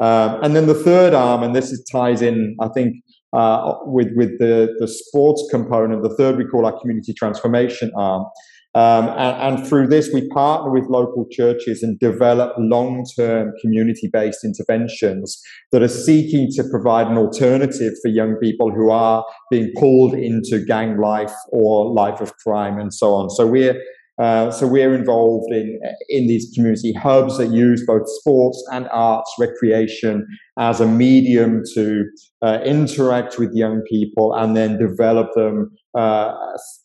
Um, 0.00 0.42
and 0.42 0.56
then 0.56 0.66
the 0.66 0.74
third 0.74 1.12
arm, 1.12 1.42
and 1.42 1.54
this 1.54 1.70
is, 1.70 1.84
ties 1.90 2.22
in, 2.22 2.56
I 2.60 2.68
think, 2.68 2.96
uh, 3.32 3.74
with 3.84 4.08
with 4.16 4.38
the 4.38 4.74
the 4.78 4.88
sports 4.88 5.46
component. 5.50 6.02
The 6.02 6.14
third 6.16 6.36
we 6.36 6.44
call 6.44 6.66
our 6.66 6.78
community 6.80 7.12
transformation 7.12 7.92
arm. 7.96 8.24
Um, 8.72 9.08
and, 9.08 9.58
and, 9.58 9.66
through 9.66 9.88
this, 9.88 10.10
we 10.14 10.28
partner 10.28 10.70
with 10.70 10.84
local 10.84 11.26
churches 11.28 11.82
and 11.82 11.98
develop 11.98 12.52
long 12.56 13.04
term 13.16 13.52
community 13.60 14.08
based 14.12 14.44
interventions 14.44 15.42
that 15.72 15.82
are 15.82 15.88
seeking 15.88 16.48
to 16.52 16.62
provide 16.70 17.08
an 17.08 17.18
alternative 17.18 17.94
for 18.00 18.08
young 18.08 18.36
people 18.36 18.70
who 18.70 18.90
are 18.90 19.24
being 19.50 19.72
pulled 19.76 20.14
into 20.14 20.64
gang 20.64 21.00
life 21.00 21.34
or 21.50 21.92
life 21.92 22.20
of 22.20 22.32
crime 22.36 22.78
and 22.78 22.94
so 22.94 23.12
on. 23.12 23.28
So 23.30 23.44
we're 23.44 23.74
uh, 24.20 24.50
so 24.50 24.66
we're 24.66 24.94
involved 24.94 25.50
in 25.52 25.80
in 26.08 26.26
these 26.26 26.52
community 26.54 26.92
hubs 26.92 27.38
that 27.38 27.50
use 27.50 27.84
both 27.86 28.02
sports 28.06 28.62
and 28.70 28.86
arts, 28.92 29.32
recreation 29.38 30.26
as 30.58 30.80
a 30.80 30.86
medium 30.86 31.62
to 31.74 32.04
uh, 32.42 32.58
interact 32.64 33.38
with 33.38 33.50
young 33.54 33.80
people 33.88 34.34
and 34.34 34.56
then 34.56 34.78
develop 34.78 35.28
them 35.34 35.70
uh, 35.96 36.32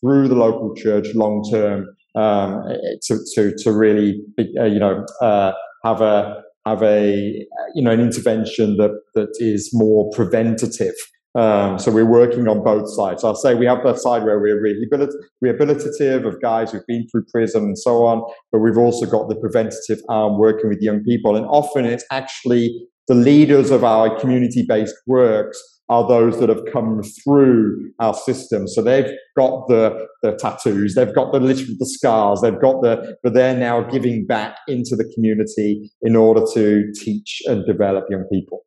through 0.00 0.28
the 0.28 0.34
local 0.34 0.74
church 0.74 1.06
long 1.14 1.46
term 1.50 1.86
um, 2.16 2.62
to, 3.02 3.18
to 3.34 3.54
to 3.58 3.72
really 3.72 4.18
uh, 4.58 4.64
you 4.64 4.78
know 4.78 5.04
uh, 5.20 5.52
have 5.84 6.00
a 6.00 6.42
have 6.64 6.82
a 6.82 7.44
you 7.74 7.82
know 7.82 7.90
an 7.90 8.00
intervention 8.00 8.76
that 8.78 8.98
that 9.14 9.34
is 9.38 9.70
more 9.74 10.10
preventative 10.14 10.94
um, 11.36 11.78
so 11.78 11.90
we're 11.90 12.06
working 12.06 12.48
on 12.48 12.64
both 12.64 12.88
sides. 12.94 13.22
I'll 13.22 13.34
say 13.34 13.54
we 13.54 13.66
have 13.66 13.84
that 13.84 13.98
side 13.98 14.24
where 14.24 14.40
we're 14.40 14.60
rehabilitative 14.60 16.26
of 16.26 16.40
guys 16.40 16.72
who've 16.72 16.86
been 16.86 17.06
through 17.10 17.26
prison 17.30 17.64
and 17.64 17.78
so 17.78 18.06
on, 18.06 18.22
but 18.50 18.60
we've 18.60 18.78
also 18.78 19.04
got 19.06 19.28
the 19.28 19.36
preventative 19.36 20.00
arm 20.08 20.38
working 20.38 20.68
with 20.70 20.80
young 20.80 21.04
people. 21.04 21.36
And 21.36 21.44
often 21.46 21.84
it's 21.84 22.04
actually 22.10 22.88
the 23.08 23.14
leaders 23.14 23.70
of 23.70 23.84
our 23.84 24.18
community-based 24.18 24.94
works 25.06 25.62
are 25.88 26.08
those 26.08 26.40
that 26.40 26.48
have 26.48 26.64
come 26.72 27.02
through 27.22 27.92
our 28.00 28.14
system. 28.14 28.66
So 28.66 28.82
they've 28.82 29.12
got 29.36 29.68
the, 29.68 30.06
the 30.22 30.32
tattoos, 30.32 30.94
they've 30.94 31.14
got 31.14 31.32
the 31.32 31.38
literally 31.38 31.76
the 31.78 31.86
scars, 31.86 32.40
they've 32.40 32.60
got 32.60 32.82
the, 32.82 33.16
but 33.22 33.34
they're 33.34 33.56
now 33.56 33.82
giving 33.82 34.26
back 34.26 34.56
into 34.66 34.96
the 34.96 35.08
community 35.14 35.92
in 36.02 36.16
order 36.16 36.42
to 36.54 36.92
teach 36.94 37.42
and 37.46 37.64
develop 37.66 38.06
young 38.10 38.24
people. 38.32 38.64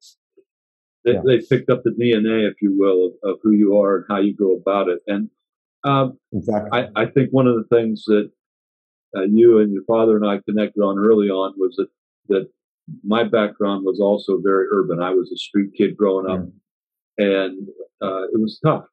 They, 1.05 1.13
yeah. 1.13 1.21
they 1.25 1.39
picked 1.39 1.69
up 1.69 1.83
the 1.83 1.91
DNA, 1.91 2.49
if 2.49 2.61
you 2.61 2.75
will, 2.77 3.07
of, 3.07 3.31
of, 3.31 3.39
who 3.41 3.51
you 3.51 3.77
are 3.77 3.97
and 3.97 4.05
how 4.09 4.19
you 4.19 4.35
go 4.35 4.55
about 4.55 4.89
it. 4.89 4.99
And 5.07 5.29
um, 5.85 6.17
exactly. 6.33 6.69
I, 6.73 7.03
I, 7.03 7.05
think 7.05 7.29
one 7.31 7.47
of 7.47 7.55
the 7.55 7.73
things 7.73 8.03
that 8.05 8.29
uh, 9.15 9.23
you 9.23 9.59
and 9.59 9.71
your 9.71 9.83
father 9.85 10.17
and 10.17 10.27
I 10.27 10.39
connected 10.45 10.81
on 10.81 10.99
early 10.99 11.29
on 11.29 11.53
was 11.57 11.75
that 11.77 11.87
that 12.27 12.49
my 13.03 13.23
background 13.23 13.85
was 13.85 13.99
also 13.99 14.39
very 14.43 14.67
urban. 14.71 15.01
I 15.01 15.11
was 15.11 15.31
a 15.31 15.37
street 15.37 15.71
kid 15.75 15.95
growing 15.95 16.29
up, 16.29 16.39
mm. 16.39 16.51
and 17.17 17.67
uh, 18.01 18.23
it 18.23 18.39
was 18.39 18.59
tough. 18.63 18.83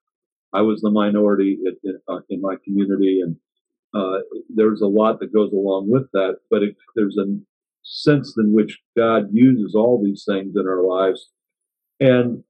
I 0.53 0.63
was 0.63 0.81
the 0.81 0.91
minority 0.91 1.59
in, 1.65 1.77
in, 1.83 1.99
uh, 2.09 2.21
in 2.31 2.41
my 2.41 2.55
community, 2.65 3.21
and 3.21 3.37
uh, 3.95 4.21
there's 4.49 4.81
a 4.81 4.87
lot 4.87 5.19
that 5.21 5.35
goes 5.35 5.53
along 5.53 5.91
with 5.91 6.11
that. 6.13 6.37
But 6.51 6.63
it, 6.63 6.77
there's 6.95 7.19
a 7.19 7.27
sense 7.83 8.35
in 8.39 8.53
which 8.53 8.79
God 8.97 9.29
uses 9.33 9.75
all 9.75 10.03
these 10.03 10.25
things 10.25 10.55
in 10.57 10.67
our 10.67 10.83
lives 10.83 11.31
and 12.01 12.43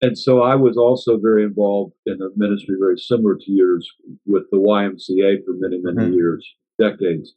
and 0.00 0.16
so 0.16 0.42
I 0.42 0.54
was 0.54 0.76
also 0.76 1.18
very 1.18 1.42
involved 1.42 1.94
in 2.06 2.20
a 2.22 2.28
ministry 2.36 2.76
very 2.78 2.98
similar 2.98 3.34
to 3.34 3.50
yours 3.50 3.88
with 4.26 4.44
the 4.52 4.58
YMCA 4.58 5.44
for 5.44 5.54
many 5.58 5.78
many 5.82 6.08
mm-hmm. 6.08 6.14
years, 6.14 6.46
decades, 6.80 7.34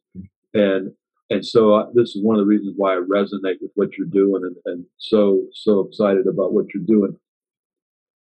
and 0.53 0.91
and 1.29 1.45
so 1.45 1.75
I, 1.75 1.85
this 1.93 2.15
is 2.15 2.23
one 2.23 2.35
of 2.35 2.41
the 2.41 2.49
reasons 2.49 2.73
why 2.75 2.93
I 2.93 2.99
resonate 2.99 3.61
with 3.61 3.71
what 3.75 3.97
you're 3.97 4.07
doing 4.07 4.43
and, 4.43 4.55
and 4.65 4.85
so 4.97 5.43
so 5.53 5.79
excited 5.81 6.27
about 6.27 6.53
what 6.53 6.65
you're 6.73 6.83
doing. 6.85 7.17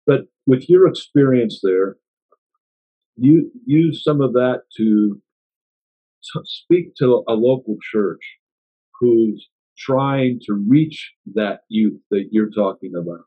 But 0.06 0.22
with 0.46 0.68
your 0.68 0.88
experience 0.88 1.60
there, 1.62 1.96
you 3.16 3.50
use 3.66 4.02
some 4.02 4.20
of 4.20 4.32
that 4.34 4.62
to, 4.76 5.20
to 6.32 6.40
speak 6.44 6.94
to 6.96 7.24
a 7.28 7.32
local 7.32 7.76
church 7.92 8.38
who's 8.98 9.48
trying 9.78 10.40
to 10.46 10.54
reach 10.68 11.12
that 11.34 11.60
youth 11.68 12.00
that 12.10 12.28
you're 12.30 12.50
talking 12.50 12.92
about? 12.94 13.24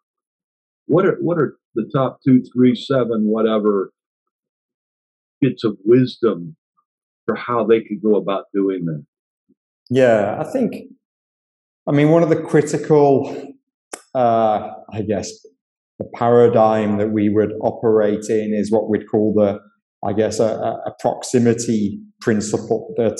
What 0.87 1.05
are 1.05 1.17
what 1.21 1.37
are 1.37 1.57
the 1.73 1.89
top 1.93 2.19
two, 2.25 2.43
three, 2.53 2.75
seven, 2.75 3.25
whatever 3.25 3.91
bits 5.41 5.63
of 5.63 5.77
wisdom 5.83 6.55
for 7.25 7.35
how 7.35 7.65
they 7.65 7.81
could 7.81 8.01
go 8.01 8.15
about 8.15 8.45
doing 8.53 8.85
that? 8.85 9.05
Yeah, 9.89 10.37
I 10.39 10.43
think. 10.51 10.75
I 11.87 11.91
mean, 11.91 12.09
one 12.09 12.23
of 12.23 12.29
the 12.29 12.41
critical, 12.41 13.55
uh, 14.15 14.69
I 14.91 15.01
guess, 15.01 15.31
the 15.99 16.05
paradigm 16.15 16.97
that 16.97 17.11
we 17.11 17.29
would 17.29 17.53
operate 17.61 18.25
in 18.29 18.53
is 18.53 18.71
what 18.71 18.89
we'd 18.89 19.07
call 19.07 19.33
the, 19.35 19.59
I 20.07 20.13
guess, 20.13 20.39
a, 20.39 20.45
a 20.85 20.93
proximity 20.99 21.99
principle. 22.21 22.93
That 22.97 23.19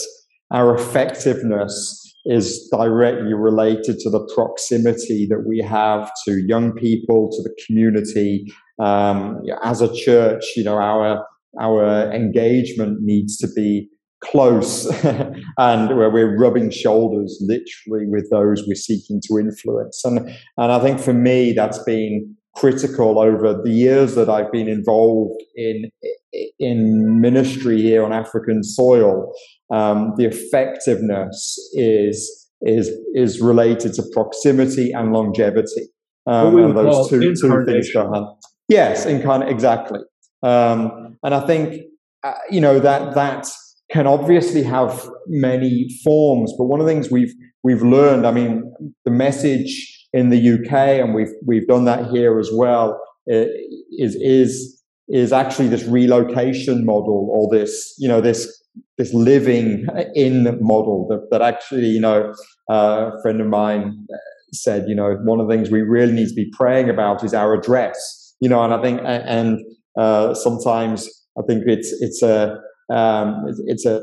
our 0.51 0.75
effectiveness 0.75 2.01
is 2.25 2.67
directly 2.71 3.33
related 3.33 3.99
to 3.99 4.09
the 4.09 4.27
proximity 4.33 5.27
that 5.29 5.43
we 5.47 5.59
have 5.59 6.11
to 6.25 6.43
young 6.47 6.73
people, 6.73 7.29
to 7.31 7.43
the 7.43 7.55
community. 7.65 8.45
Um, 8.79 9.41
as 9.63 9.81
a 9.81 9.93
church, 9.95 10.43
you 10.55 10.63
know, 10.63 10.77
our 10.77 11.25
our 11.59 12.11
engagement 12.11 13.01
needs 13.01 13.37
to 13.37 13.47
be 13.55 13.89
close 14.23 14.85
and 15.57 15.97
where 15.97 16.09
we're 16.09 16.37
rubbing 16.37 16.69
shoulders 16.69 17.37
literally 17.41 18.07
with 18.09 18.29
those 18.31 18.63
we're 18.67 18.75
seeking 18.75 19.21
to 19.27 19.37
influence. 19.37 20.03
And 20.03 20.19
and 20.57 20.71
I 20.71 20.79
think 20.79 20.99
for 20.99 21.13
me 21.13 21.53
that's 21.53 21.81
been 21.83 22.35
critical 22.55 23.19
over 23.19 23.61
the 23.61 23.69
years 23.69 24.15
that 24.15 24.29
I've 24.29 24.51
been 24.51 24.69
involved 24.69 25.41
in 25.55 25.89
in 26.59 27.21
ministry 27.21 27.81
here 27.81 28.03
on 28.03 28.13
African 28.13 28.63
soil. 28.63 29.33
Um, 29.73 30.13
the 30.17 30.25
effectiveness 30.25 31.57
is 31.73 32.47
is 32.61 32.91
is 33.13 33.41
related 33.41 33.93
to 33.93 34.03
proximity 34.13 34.91
and 34.91 35.11
longevity. 35.11 35.89
Um, 36.27 36.57
and 36.57 36.75
those 36.75 37.09
two, 37.09 37.35
two 37.35 37.65
things 37.65 37.91
go 37.93 38.11
hand. 38.11 38.25
Yes, 38.67 39.05
incarnate 39.05 39.49
exactly. 39.49 39.99
Um, 40.41 41.17
and 41.23 41.35
I 41.35 41.45
think 41.45 41.83
uh, 42.23 42.33
you 42.49 42.61
know 42.61 42.79
that 42.79 43.15
that 43.15 43.47
can 43.91 44.07
obviously 44.07 44.63
have 44.63 45.07
many 45.27 45.87
forms, 46.03 46.53
but 46.57 46.65
one 46.65 46.79
of 46.79 46.85
the 46.85 46.91
things 46.91 47.11
we've 47.11 47.33
we've 47.63 47.83
learned, 47.83 48.25
I 48.25 48.31
mean, 48.31 48.73
the 49.05 49.11
message 49.11 50.07
in 50.13 50.29
the 50.29 50.53
UK, 50.53 50.71
and 51.01 51.13
we've 51.13 51.33
we've 51.45 51.67
done 51.67 51.85
that 51.85 52.09
here 52.09 52.39
as 52.39 52.49
well. 52.51 52.99
Is 53.27 54.15
is 54.15 54.75
is 55.07 55.31
actually 55.31 55.67
this 55.67 55.83
relocation 55.85 56.85
model 56.85 57.29
or 57.31 57.50
this 57.55 57.93
you 57.97 58.07
know 58.07 58.21
this 58.21 58.63
this 58.97 59.13
living 59.13 59.85
in 60.15 60.57
model 60.62 61.07
that, 61.09 61.27
that 61.31 61.41
actually 61.41 61.88
you 61.88 62.00
know 62.00 62.33
uh, 62.71 63.12
a 63.13 63.21
friend 63.21 63.39
of 63.41 63.47
mine 63.47 64.05
said 64.51 64.85
you 64.88 64.95
know 64.95 65.15
one 65.24 65.39
of 65.39 65.47
the 65.47 65.53
things 65.53 65.69
we 65.69 65.81
really 65.81 66.13
need 66.13 66.27
to 66.27 66.33
be 66.33 66.50
praying 66.53 66.89
about 66.89 67.24
is 67.24 67.33
our 67.33 67.53
address 67.53 68.35
you 68.39 68.50
know 68.50 68.63
and 68.63 68.74
I 68.74 68.81
think 68.81 69.01
and 69.03 69.59
uh, 69.97 70.33
sometimes 70.33 71.07
I 71.38 71.41
think 71.47 71.63
it's 71.67 71.91
it's 72.01 72.21
a 72.21 72.57
um, 72.93 73.45
it's 73.67 73.85
a 73.85 74.01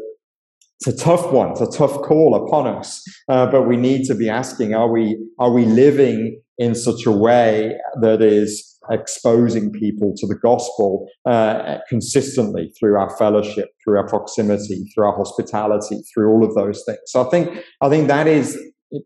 it's 0.81 1.01
a 1.01 1.05
tough 1.05 1.33
one. 1.33 1.53
It's 1.53 1.61
a 1.61 1.71
tough 1.71 2.03
call 2.03 2.35
upon 2.35 2.67
us, 2.67 3.03
uh, 3.29 3.47
but 3.47 3.69
we 3.69 3.77
need 3.77 4.05
to 4.07 4.15
be 4.15 4.29
asking: 4.29 4.75
Are 4.75 4.91
we 4.91 5.19
are 5.39 5.53
we 5.53 5.65
living 5.65 6.41
in 6.59 6.75
such 6.75 7.07
a 7.07 7.13
way 7.13 7.75
that 8.01 8.21
is 8.21 8.72
exposing 8.91 9.71
people 9.71 10.15
to 10.17 10.27
the 10.27 10.35
gospel 10.35 11.09
uh, 11.27 11.79
consistently 11.89 12.73
through 12.79 12.99
our 12.99 13.17
fellowship, 13.17 13.71
through 13.83 13.99
our 13.99 14.07
proximity, 14.07 14.85
through 14.95 15.07
our 15.07 15.17
hospitality, 15.17 16.01
through 16.13 16.31
all 16.31 16.45
of 16.45 16.55
those 16.55 16.83
things? 16.85 17.01
So 17.07 17.27
I 17.27 17.31
think 17.31 17.65
I 17.81 17.89
think 17.89 18.09
that 18.09 18.27
is 18.27 18.59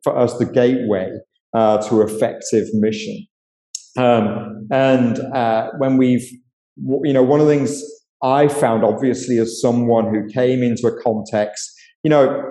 for 0.03 0.17
us 0.17 0.37
the 0.39 0.47
gateway 0.47 1.11
uh, 1.55 1.79
to 1.89 2.03
effective 2.03 2.67
mission. 2.75 3.27
Um, 3.97 4.67
and 4.71 5.19
uh, 5.35 5.71
when 5.79 5.97
we've, 5.97 6.29
you 6.77 7.13
know, 7.13 7.23
one 7.23 7.41
of 7.41 7.47
the 7.47 7.53
things 7.53 7.83
I 8.23 8.49
found 8.49 8.85
obviously 8.85 9.39
as 9.39 9.61
someone 9.61 10.13
who 10.13 10.29
came 10.29 10.63
into 10.63 10.87
a 10.87 11.03
context, 11.03 11.73
you 12.03 12.11
know, 12.11 12.43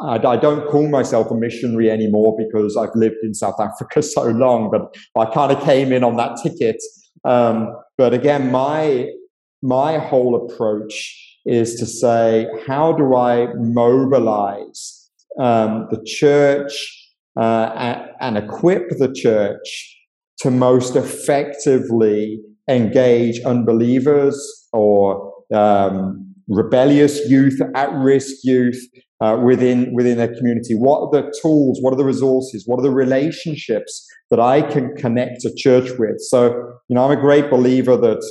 I, 0.00 0.36
don't 0.36 0.68
call 0.68 0.88
myself 0.88 1.30
a 1.30 1.34
missionary 1.34 1.90
anymore 1.90 2.36
because 2.38 2.76
I've 2.76 2.94
lived 2.94 3.16
in 3.22 3.34
South 3.34 3.60
Africa 3.60 4.02
so 4.14 4.22
long, 4.24 4.70
but 4.70 4.96
I 5.20 5.32
kind 5.32 5.52
of 5.52 5.62
came 5.64 5.92
in 5.92 6.04
on 6.04 6.16
that 6.16 6.38
ticket. 6.42 6.76
Um, 7.24 7.74
but 7.96 8.14
again, 8.14 8.50
my 8.50 9.08
my 9.60 9.98
whole 9.98 10.36
approach 10.36 11.36
is 11.44 11.74
to 11.76 11.86
say, 11.86 12.46
how 12.66 12.92
do 12.92 13.16
I 13.16 13.48
mobilize 13.56 15.10
um, 15.40 15.88
the 15.90 16.00
church 16.04 16.72
uh, 17.36 17.72
and, 17.74 18.10
and 18.20 18.38
equip 18.38 18.90
the 18.98 19.12
church 19.12 19.96
to 20.40 20.50
most 20.50 20.94
effectively 20.94 22.40
engage 22.68 23.40
unbelievers 23.40 24.68
or 24.72 25.32
um, 25.52 26.34
rebellious 26.48 27.28
youth, 27.28 27.60
at 27.74 27.92
risk 27.94 28.36
youth, 28.44 28.80
uh, 29.20 29.38
within 29.42 29.92
within 29.94 30.18
their 30.18 30.34
community? 30.34 30.74
What 30.74 31.00
are 31.00 31.22
the 31.22 31.32
tools? 31.42 31.78
What 31.80 31.92
are 31.92 31.96
the 31.96 32.04
resources? 32.04 32.64
What 32.66 32.78
are 32.78 32.82
the 32.82 32.90
relationships 32.90 34.06
that 34.30 34.40
I 34.40 34.62
can 34.62 34.94
connect 34.96 35.44
a 35.44 35.54
church 35.54 35.90
with? 35.98 36.20
So, 36.20 36.48
you 36.88 36.94
know, 36.94 37.04
I'm 37.04 37.18
a 37.18 37.20
great 37.20 37.50
believer 37.50 37.96
that 37.96 38.22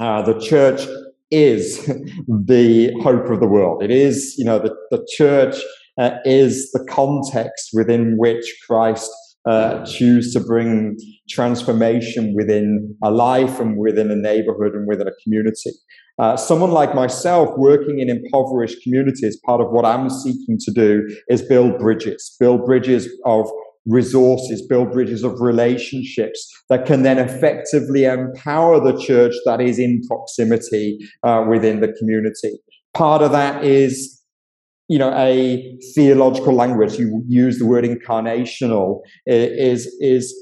uh, 0.00 0.22
the 0.22 0.38
church 0.40 0.86
is 1.30 1.86
the 2.28 2.92
hope 3.02 3.30
of 3.30 3.40
the 3.40 3.48
world. 3.48 3.82
It 3.82 3.90
is, 3.90 4.34
you 4.38 4.44
know, 4.44 4.58
the, 4.58 4.74
the 4.90 5.06
church 5.16 5.56
uh, 5.98 6.18
is 6.24 6.70
the 6.72 6.84
context 6.90 7.70
within 7.72 8.16
which 8.16 8.44
Christ 8.66 9.10
uh, 9.44 9.84
choose 9.84 10.32
to 10.32 10.40
bring 10.40 10.96
transformation 11.28 12.34
within 12.36 12.96
a 13.02 13.10
life 13.10 13.58
and 13.58 13.76
within 13.76 14.10
a 14.10 14.16
neighborhood 14.16 14.74
and 14.74 14.86
within 14.86 15.08
a 15.08 15.12
community. 15.22 15.72
Uh, 16.18 16.36
someone 16.36 16.70
like 16.70 16.94
myself 16.94 17.50
working 17.56 17.98
in 17.98 18.10
impoverished 18.10 18.82
communities, 18.82 19.38
part 19.44 19.60
of 19.60 19.70
what 19.70 19.84
I'm 19.84 20.10
seeking 20.10 20.58
to 20.60 20.70
do 20.70 21.08
is 21.28 21.42
build 21.42 21.78
bridges, 21.78 22.36
build 22.38 22.64
bridges 22.64 23.08
of 23.24 23.50
resources, 23.86 24.64
build 24.66 24.92
bridges 24.92 25.24
of 25.24 25.40
relationships 25.40 26.48
that 26.68 26.86
can 26.86 27.02
then 27.02 27.18
effectively 27.18 28.04
empower 28.04 28.78
the 28.78 29.00
church 29.00 29.34
that 29.44 29.60
is 29.60 29.78
in 29.78 30.00
proximity 30.06 30.98
uh, 31.22 31.44
within 31.48 31.80
the 31.80 31.92
community. 31.98 32.58
Part 32.94 33.22
of 33.22 33.32
that 33.32 33.64
is 33.64 34.22
you 34.88 34.98
know 34.98 35.12
a 35.16 35.78
theological 35.94 36.54
language 36.54 36.98
you 36.98 37.24
use 37.26 37.58
the 37.58 37.66
word 37.66 37.84
incarnational 37.84 39.00
is 39.26 39.86
is 40.00 40.34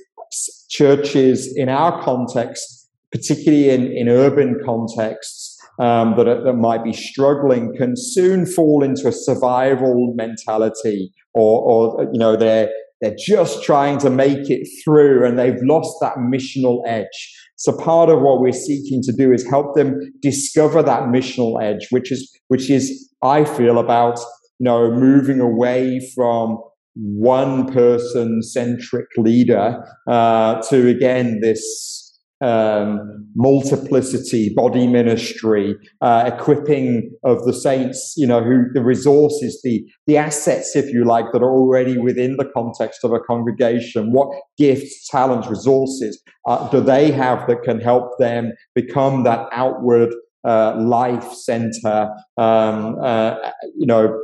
churches 0.69 1.53
in 1.57 1.69
our 1.69 2.03
context 2.03 2.89
particularly 3.13 3.71
in, 3.71 3.93
in 3.93 4.09
urban 4.09 4.59
contexts 4.65 5.50
um, 5.81 6.15
that, 6.17 6.45
that 6.45 6.55
might 6.55 6.85
be 6.85 6.93
struggling 6.93 7.75
can 7.77 7.95
soon 7.97 8.47
fall 8.47 8.83
into 8.83 9.09
a 9.09 9.13
survival 9.13 10.13
mentality 10.15 11.13
or, 11.35 11.63
or 11.63 12.05
you 12.13 12.19
know 12.19 12.37
they're 12.37 12.71
they're 13.01 13.17
just 13.19 13.63
trying 13.63 13.99
to 13.99 14.11
make 14.11 14.51
it 14.51 14.69
through 14.85 15.27
and 15.27 15.39
they've 15.39 15.61
lost 15.63 15.97
that 16.01 16.17
missional 16.19 16.83
edge. 16.87 17.35
So 17.57 17.77
part 17.77 18.11
of 18.11 18.21
what 18.21 18.41
we're 18.41 18.53
seeking 18.53 19.03
to 19.05 19.13
do 19.13 19.33
is 19.33 19.47
help 19.49 19.75
them 19.75 19.99
discover 20.21 20.83
that 20.83 21.05
missional 21.05 21.63
edge, 21.63 21.87
which 21.91 22.13
is, 22.13 22.31
which 22.49 22.71
is, 22.71 23.11
I 23.23 23.45
feel 23.45 23.79
about, 23.79 24.19
you 24.59 24.65
know, 24.65 24.91
moving 24.91 25.41
away 25.41 26.01
from 26.15 26.59
one 26.95 27.73
person 27.73 28.43
centric 28.43 29.07
leader 29.17 29.83
uh, 30.09 30.61
to 30.63 30.89
again 30.89 31.41
this 31.41 32.00
um, 32.41 33.27
multiplicity, 33.35 34.53
body 34.55 34.87
ministry, 34.87 35.77
uh, 36.01 36.31
equipping 36.33 37.11
of 37.25 37.45
the 37.45 37.53
saints, 37.53 38.15
you 38.17 38.27
know, 38.27 38.43
who 38.43 38.65
the 38.73 38.83
resources, 38.83 39.61
the, 39.63 39.85
the 40.07 40.17
assets, 40.17 40.75
if 40.75 40.93
you 40.93 41.05
like, 41.05 41.27
that 41.33 41.43
are 41.43 41.53
already 41.53 41.99
within 41.99 42.37
the 42.37 42.47
context 42.55 43.05
of 43.05 43.13
a 43.13 43.21
congregation. 43.21 44.13
What 44.13 44.29
gifts, 44.59 45.09
talents, 45.09 45.49
resources 45.49 46.23
uh, 46.49 46.69
do 46.71 46.81
they 46.81 47.11
have 47.11 47.47
that 47.49 47.63
can 47.63 47.81
help 47.81 48.19
them 48.19 48.53
become 48.75 49.25
that 49.25 49.47
outward 49.53 50.15
uh, 50.45 50.77
life 50.79 51.33
center, 51.33 52.11
um, 52.39 52.97
uh, 53.03 53.37
you 53.77 53.87
know, 53.87 54.19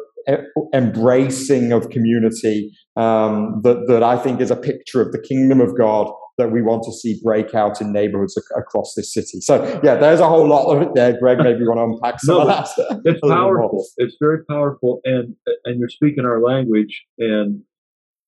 embracing 0.74 1.72
of 1.72 1.90
community 1.90 2.72
um, 2.96 3.60
that, 3.62 3.86
that 3.86 4.02
I 4.02 4.16
think 4.16 4.40
is 4.40 4.50
a 4.50 4.56
picture 4.56 5.00
of 5.00 5.12
the 5.12 5.20
kingdom 5.20 5.60
of 5.60 5.76
God 5.76 6.12
that 6.38 6.50
we 6.50 6.60
want 6.62 6.82
to 6.84 6.92
see 6.92 7.18
break 7.22 7.54
out 7.54 7.80
in 7.80 7.92
neighborhoods 7.92 8.36
ac- 8.36 8.60
across 8.60 8.94
this 8.94 9.12
city. 9.12 9.40
So, 9.40 9.80
yeah, 9.82 9.96
there's 9.96 10.20
a 10.20 10.28
whole 10.28 10.46
lot 10.46 10.66
of 10.66 10.82
it 10.82 10.94
there. 10.94 11.18
Greg, 11.18 11.38
maybe 11.38 11.60
you 11.60 11.68
want 11.68 11.78
to 11.78 11.84
unpack 11.84 12.20
some 12.20 12.36
no, 12.36 12.40
of 12.42 12.48
that. 12.48 13.00
It's 13.04 13.20
powerful. 13.26 13.86
It's 13.96 14.16
very 14.20 14.44
powerful. 14.44 15.00
And, 15.04 15.34
and 15.64 15.78
you're 15.78 15.88
speaking 15.88 16.24
our 16.24 16.42
language. 16.42 17.04
And 17.18 17.62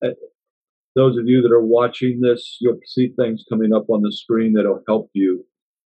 uh, 0.02 0.10
those 0.96 1.18
of 1.18 1.26
you 1.26 1.42
that 1.42 1.52
are 1.52 1.64
watching 1.64 2.20
this, 2.20 2.56
you'll 2.60 2.80
see 2.86 3.12
things 3.18 3.44
coming 3.48 3.74
up 3.74 3.90
on 3.90 4.02
the 4.02 4.12
screen 4.12 4.54
that'll 4.54 4.82
help 4.86 5.10
you 5.12 5.44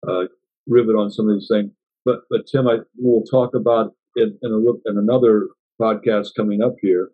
uh, 0.08 0.24
rivet 0.68 0.94
on 0.94 1.10
some 1.10 1.28
of 1.28 1.34
these 1.34 1.48
things. 1.50 1.72
But, 2.04 2.20
but 2.30 2.46
Tim, 2.50 2.68
I 2.68 2.78
will 2.98 3.24
talk 3.24 3.54
about 3.54 3.94
in, 4.16 4.38
in, 4.42 4.52
a, 4.52 4.90
in 4.90 4.98
another 4.98 5.48
podcast 5.80 6.30
coming 6.36 6.62
up 6.62 6.74
here 6.80 7.10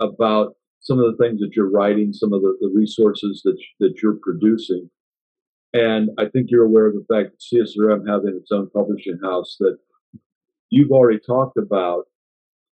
about 0.00 0.54
some 0.80 0.98
of 0.98 1.10
the 1.10 1.22
things 1.22 1.40
that 1.40 1.50
you're 1.54 1.70
writing, 1.70 2.12
some 2.12 2.32
of 2.32 2.42
the, 2.42 2.56
the 2.60 2.72
resources 2.74 3.42
that, 3.44 3.56
that 3.80 4.00
you're 4.02 4.18
producing. 4.22 4.90
And 5.72 6.10
I 6.18 6.26
think 6.26 6.46
you're 6.50 6.64
aware 6.64 6.86
of 6.86 6.94
the 6.94 7.04
fact 7.12 7.30
that 7.32 7.58
CSRM 7.58 8.08
having 8.08 8.38
its 8.40 8.50
own 8.50 8.70
publishing 8.70 9.18
house 9.22 9.56
that 9.60 9.76
you've 10.70 10.90
already 10.90 11.18
talked 11.18 11.58
about 11.58 12.04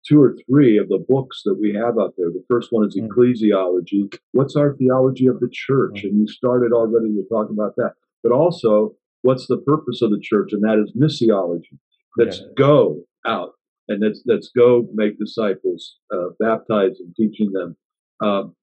two 0.08 0.22
or 0.22 0.38
three 0.48 0.78
of 0.78 0.90
the 0.90 1.04
books 1.08 1.42
that 1.46 1.56
we 1.60 1.74
have 1.74 1.98
out 1.98 2.14
there. 2.18 2.30
The 2.30 2.44
first 2.50 2.72
one 2.72 2.86
is 2.86 2.98
mm. 2.98 3.08
Ecclesiology. 3.08 4.14
What's 4.34 4.56
our 4.56 4.76
theology 4.76 5.28
of 5.28 5.40
the 5.40 5.50
church? 5.52 6.02
Mm. 6.04 6.10
And 6.10 6.20
you 6.20 6.28
started 6.28 6.74
already 6.74 7.14
to 7.14 7.24
talk 7.30 7.50
about 7.50 7.76
that. 7.78 7.94
But 8.22 8.32
also, 8.32 8.96
what's 9.22 9.48
the 9.48 9.58
purpose 9.58 10.02
of 10.02 10.12
the 10.12 10.20
church? 10.22 10.52
And 10.52 10.62
that 10.64 10.78
is 10.78 10.94
missiology. 10.96 11.78
Let's 12.18 12.40
yeah. 12.40 12.48
go 12.58 13.02
out 13.26 13.52
and 13.88 14.02
let's, 14.02 14.22
let's 14.26 14.52
go 14.56 14.88
make 14.94 15.18
disciples, 15.18 15.98
uh, 16.14 16.30
baptize 16.40 17.00
and 17.00 17.16
teaching 17.16 17.52
them 17.52 17.76
um, 18.24 18.56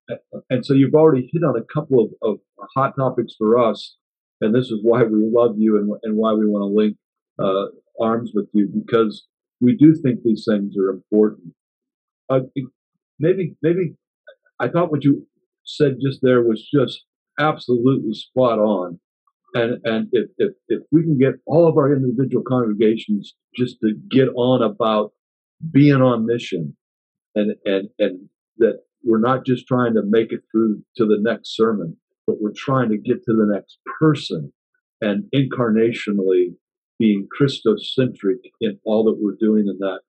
and 0.49 0.65
so 0.65 0.73
you've 0.73 0.95
already 0.95 1.29
hit 1.31 1.43
on 1.43 1.55
a 1.55 1.73
couple 1.73 2.03
of, 2.03 2.09
of, 2.29 2.39
hot 2.75 2.93
topics 2.95 3.33
for 3.37 3.57
us, 3.59 3.95
and 4.39 4.55
this 4.55 4.65
is 4.65 4.79
why 4.81 5.03
we 5.03 5.29
love 5.31 5.55
you 5.57 5.77
and, 5.77 5.91
and 6.03 6.15
why 6.17 6.33
we 6.33 6.47
want 6.47 6.61
to 6.61 6.75
link 6.75 6.97
uh, 7.39 7.67
arms 8.03 8.31
with 8.33 8.47
you 8.53 8.67
because 8.67 9.25
we 9.59 9.75
do 9.75 9.93
think 9.93 10.19
these 10.23 10.45
things 10.49 10.75
are 10.77 10.89
important. 10.89 11.53
Uh, 12.29 12.39
maybe, 13.19 13.55
maybe 13.61 13.93
I 14.59 14.67
thought 14.67 14.91
what 14.91 15.03
you 15.03 15.27
said 15.63 15.97
just 16.01 16.19
there 16.21 16.41
was 16.41 16.67
just 16.73 17.05
absolutely 17.39 18.13
spot 18.13 18.59
on. 18.59 18.99
And 19.53 19.79
and 19.83 20.07
if, 20.13 20.29
if 20.37 20.53
if 20.69 20.81
we 20.91 21.03
can 21.03 21.17
get 21.17 21.33
all 21.45 21.67
of 21.67 21.77
our 21.77 21.93
individual 21.93 22.43
congregations 22.47 23.35
just 23.55 23.79
to 23.81 23.93
get 24.09 24.29
on 24.35 24.63
about 24.63 25.11
being 25.71 26.01
on 26.01 26.25
mission 26.25 26.75
and 27.35 27.55
and 27.65 27.89
and 27.99 28.29
that 28.59 28.79
we're 29.03 29.19
not 29.19 29.45
just 29.45 29.67
trying 29.67 29.93
to 29.93 30.01
make 30.03 30.31
it 30.31 30.41
through 30.51 30.81
to 30.97 31.05
the 31.05 31.17
next 31.19 31.55
sermon, 31.55 31.97
but 32.27 32.37
we're 32.39 32.53
trying 32.55 32.89
to 32.89 32.97
get 32.97 33.23
to 33.25 33.33
the 33.33 33.47
next 33.51 33.79
person 33.99 34.51
and 35.01 35.23
incarnationally 35.33 36.55
being 36.99 37.27
Christocentric 37.39 38.37
in 38.61 38.79
all 38.85 39.03
that 39.05 39.17
we're 39.19 39.37
doing 39.39 39.67
in 39.67 39.79
that. 39.79 40.01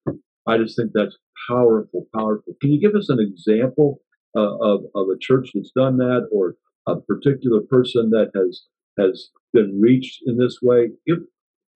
I 0.46 0.58
just 0.58 0.76
think 0.76 0.90
that's 0.92 1.16
powerful, 1.48 2.06
powerful. 2.14 2.54
Can 2.60 2.72
you 2.72 2.80
give 2.80 2.94
us 2.94 3.08
an 3.08 3.18
example 3.18 4.00
uh, 4.36 4.56
of, 4.58 4.82
of 4.94 5.08
a 5.08 5.18
church 5.18 5.50
that's 5.54 5.70
done 5.74 5.96
that 5.98 6.28
or 6.30 6.56
a 6.86 7.00
particular 7.00 7.60
person 7.68 8.10
that 8.10 8.30
has 8.34 8.64
has 8.98 9.30
been 9.54 9.80
reached 9.80 10.20
in 10.26 10.36
this 10.36 10.58
way? 10.62 10.90
Give 11.06 11.18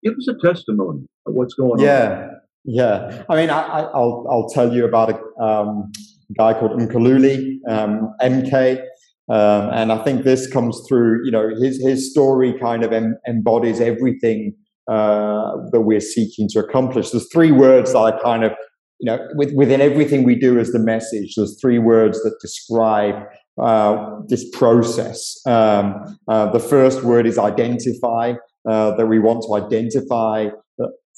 give 0.03 0.13
us 0.13 0.27
a 0.27 0.35
testimony 0.45 1.07
of 1.25 1.33
what's 1.33 1.55
going 1.55 1.79
yeah. 1.79 1.87
on. 1.87 2.11
Yeah, 2.11 2.29
yeah. 2.67 3.23
I 3.29 3.35
mean, 3.35 3.49
I, 3.49 3.89
will 3.93 4.27
I'll 4.29 4.49
tell 4.49 4.73
you 4.73 4.85
about 4.85 5.09
a, 5.09 5.43
um, 5.43 5.91
guy 6.37 6.53
called 6.53 6.79
Mkululi, 6.79 7.57
um, 7.67 8.13
MK. 8.21 8.81
Um, 9.29 9.69
and 9.73 9.91
I 9.91 10.03
think 10.03 10.23
this 10.23 10.47
comes 10.51 10.81
through, 10.87 11.25
you 11.25 11.31
know, 11.31 11.49
his, 11.59 11.81
his 11.81 12.11
story 12.11 12.53
kind 12.59 12.83
of 12.83 12.91
em- 12.91 13.17
embodies 13.27 13.79
everything 13.81 14.53
uh, 14.89 15.53
that 15.71 15.81
we're 15.81 16.01
seeking 16.01 16.47
to 16.49 16.59
accomplish. 16.59 17.11
There's 17.11 17.31
three 17.31 17.51
words 17.51 17.93
that 17.93 17.99
I 17.99 18.21
kind 18.21 18.43
of, 18.43 18.51
you 18.99 19.05
know, 19.05 19.25
with, 19.35 19.53
within 19.53 19.81
everything 19.81 20.23
we 20.23 20.35
do 20.35 20.59
as 20.59 20.71
the 20.71 20.79
message, 20.79 21.35
there's 21.35 21.59
three 21.59 21.79
words 21.79 22.21
that 22.23 22.35
describe 22.41 23.15
uh, 23.61 24.19
this 24.27 24.49
process. 24.51 25.35
Um, 25.45 26.17
uh, 26.27 26.51
the 26.51 26.59
first 26.59 27.03
word 27.03 27.25
is 27.25 27.37
identify, 27.37 28.33
uh, 28.69 28.95
that 28.95 29.07
we 29.07 29.19
want 29.19 29.43
to 29.43 29.65
identify 29.65 30.49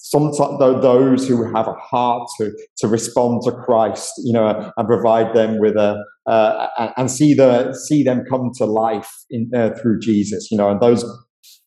sometimes 0.01 0.59
those 0.81 1.27
who 1.27 1.43
have 1.53 1.67
a 1.67 1.73
heart 1.73 2.27
to, 2.39 2.51
to 2.77 2.88
respond 2.88 3.41
to 3.43 3.51
Christ, 3.51 4.12
you 4.23 4.33
know, 4.33 4.71
and 4.75 4.88
provide 4.88 5.35
them 5.35 5.59
with 5.59 5.75
a 5.75 6.03
uh, 6.25 6.67
and 6.95 7.09
see 7.09 7.33
the 7.33 7.73
see 7.73 8.03
them 8.03 8.23
come 8.29 8.51
to 8.55 8.65
life 8.65 9.09
in, 9.29 9.49
uh, 9.55 9.71
through 9.81 9.99
Jesus, 9.99 10.49
you 10.51 10.57
know, 10.57 10.69
and 10.69 10.79
those 10.79 11.03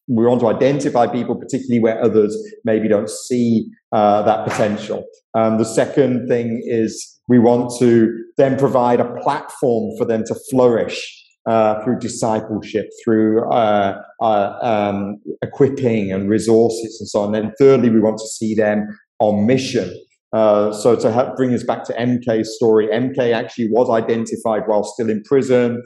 we 0.09 0.25
want 0.25 0.40
to 0.40 0.49
identify 0.49 1.07
people, 1.07 1.37
particularly 1.37 1.81
where 1.81 2.03
others 2.03 2.37
maybe 2.64 2.88
don't 2.88 3.09
see 3.09 3.68
uh, 3.92 4.23
that 4.23 4.47
potential. 4.47 5.05
Um, 5.35 5.59
the 5.59 5.64
second 5.64 6.29
thing 6.29 6.62
is 6.64 7.21
we 7.29 7.38
want 7.38 7.73
to 7.79 8.11
then 8.37 8.59
provide 8.59 9.01
a 9.01 9.14
platform 9.21 9.97
for 9.97 10.05
them 10.05 10.25
to 10.27 10.35
flourish 10.51 11.22
uh, 11.46 11.83
through 11.83 11.98
discipleship, 11.98 12.88
through 13.05 13.50
uh, 13.50 14.00
uh, 14.20 14.59
um, 14.62 15.20
equipping 15.42 16.12
and 16.12 16.28
resources 16.28 16.98
and 17.00 17.09
so 17.09 17.20
on. 17.22 17.33
Then 17.33 17.52
thirdly, 17.59 17.90
we 17.90 18.00
want 18.00 18.18
to 18.18 18.26
see 18.26 18.55
them 18.55 18.87
on 19.18 19.46
mission. 19.46 19.92
Uh, 20.33 20.72
so 20.72 20.96
to 20.96 21.12
help 21.12 21.37
bring 21.37 21.52
us 21.52 21.62
back 21.62 21.85
to 21.85 21.92
MK's 21.94 22.57
story, 22.57 22.87
MK 22.88 23.33
actually 23.33 23.68
was 23.70 23.90
identified 23.90 24.62
while 24.66 24.83
still 24.83 25.11
in 25.11 25.22
prison, 25.24 25.83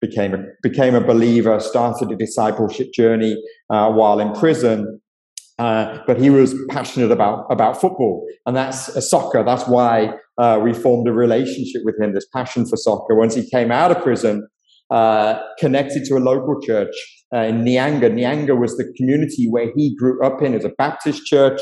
became 0.00 0.34
a, 0.34 0.44
became 0.62 0.94
a 0.94 1.00
believer, 1.00 1.58
started 1.60 2.10
a 2.10 2.16
discipleship 2.16 2.92
journey 2.92 3.42
uh, 3.70 3.90
while 3.90 4.20
in 4.20 4.32
prison. 4.34 5.00
Uh, 5.58 5.98
but 6.06 6.20
he 6.20 6.28
was 6.28 6.54
passionate 6.68 7.10
about 7.10 7.46
about 7.48 7.80
football, 7.80 8.26
and 8.44 8.54
that's 8.54 9.08
soccer. 9.08 9.42
That's 9.42 9.66
why 9.66 10.12
uh, 10.36 10.60
we 10.62 10.74
formed 10.74 11.08
a 11.08 11.12
relationship 11.12 11.80
with 11.82 11.98
him, 11.98 12.12
this 12.12 12.26
passion 12.30 12.66
for 12.66 12.76
soccer. 12.76 13.14
Once 13.14 13.34
he 13.34 13.48
came 13.48 13.72
out 13.72 13.90
of 13.90 14.02
prison, 14.02 14.46
uh, 14.90 15.38
connected 15.58 16.04
to 16.06 16.16
a 16.16 16.18
local 16.20 16.60
church 16.60 16.94
uh, 17.34 17.40
in 17.40 17.64
Nyanga. 17.64 18.10
Nyanga 18.10 18.58
was 18.58 18.76
the 18.76 18.92
community 18.96 19.46
where 19.50 19.72
he 19.76 19.94
grew 19.96 20.24
up 20.24 20.42
in. 20.42 20.52
It 20.52 20.58
was 20.58 20.64
a 20.66 20.72
Baptist 20.78 21.26
church. 21.26 21.60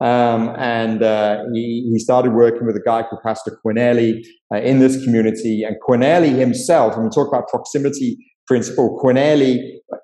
Um, 0.00 0.52
and 0.58 1.02
uh, 1.02 1.44
he, 1.54 1.88
he 1.92 1.98
started 1.98 2.32
working 2.32 2.66
with 2.66 2.76
a 2.76 2.82
guy 2.84 3.02
called 3.02 3.22
Pastor 3.24 3.58
Quinelli 3.64 4.20
uh, 4.52 4.58
in 4.58 4.80
this 4.80 5.02
community. 5.04 5.62
And 5.62 5.76
Quinelli 5.88 6.36
himself, 6.36 6.96
when 6.96 7.04
we 7.04 7.10
talk 7.10 7.28
about 7.28 7.48
proximity 7.48 8.16
principle, 8.46 9.00
Quinelli 9.02 9.60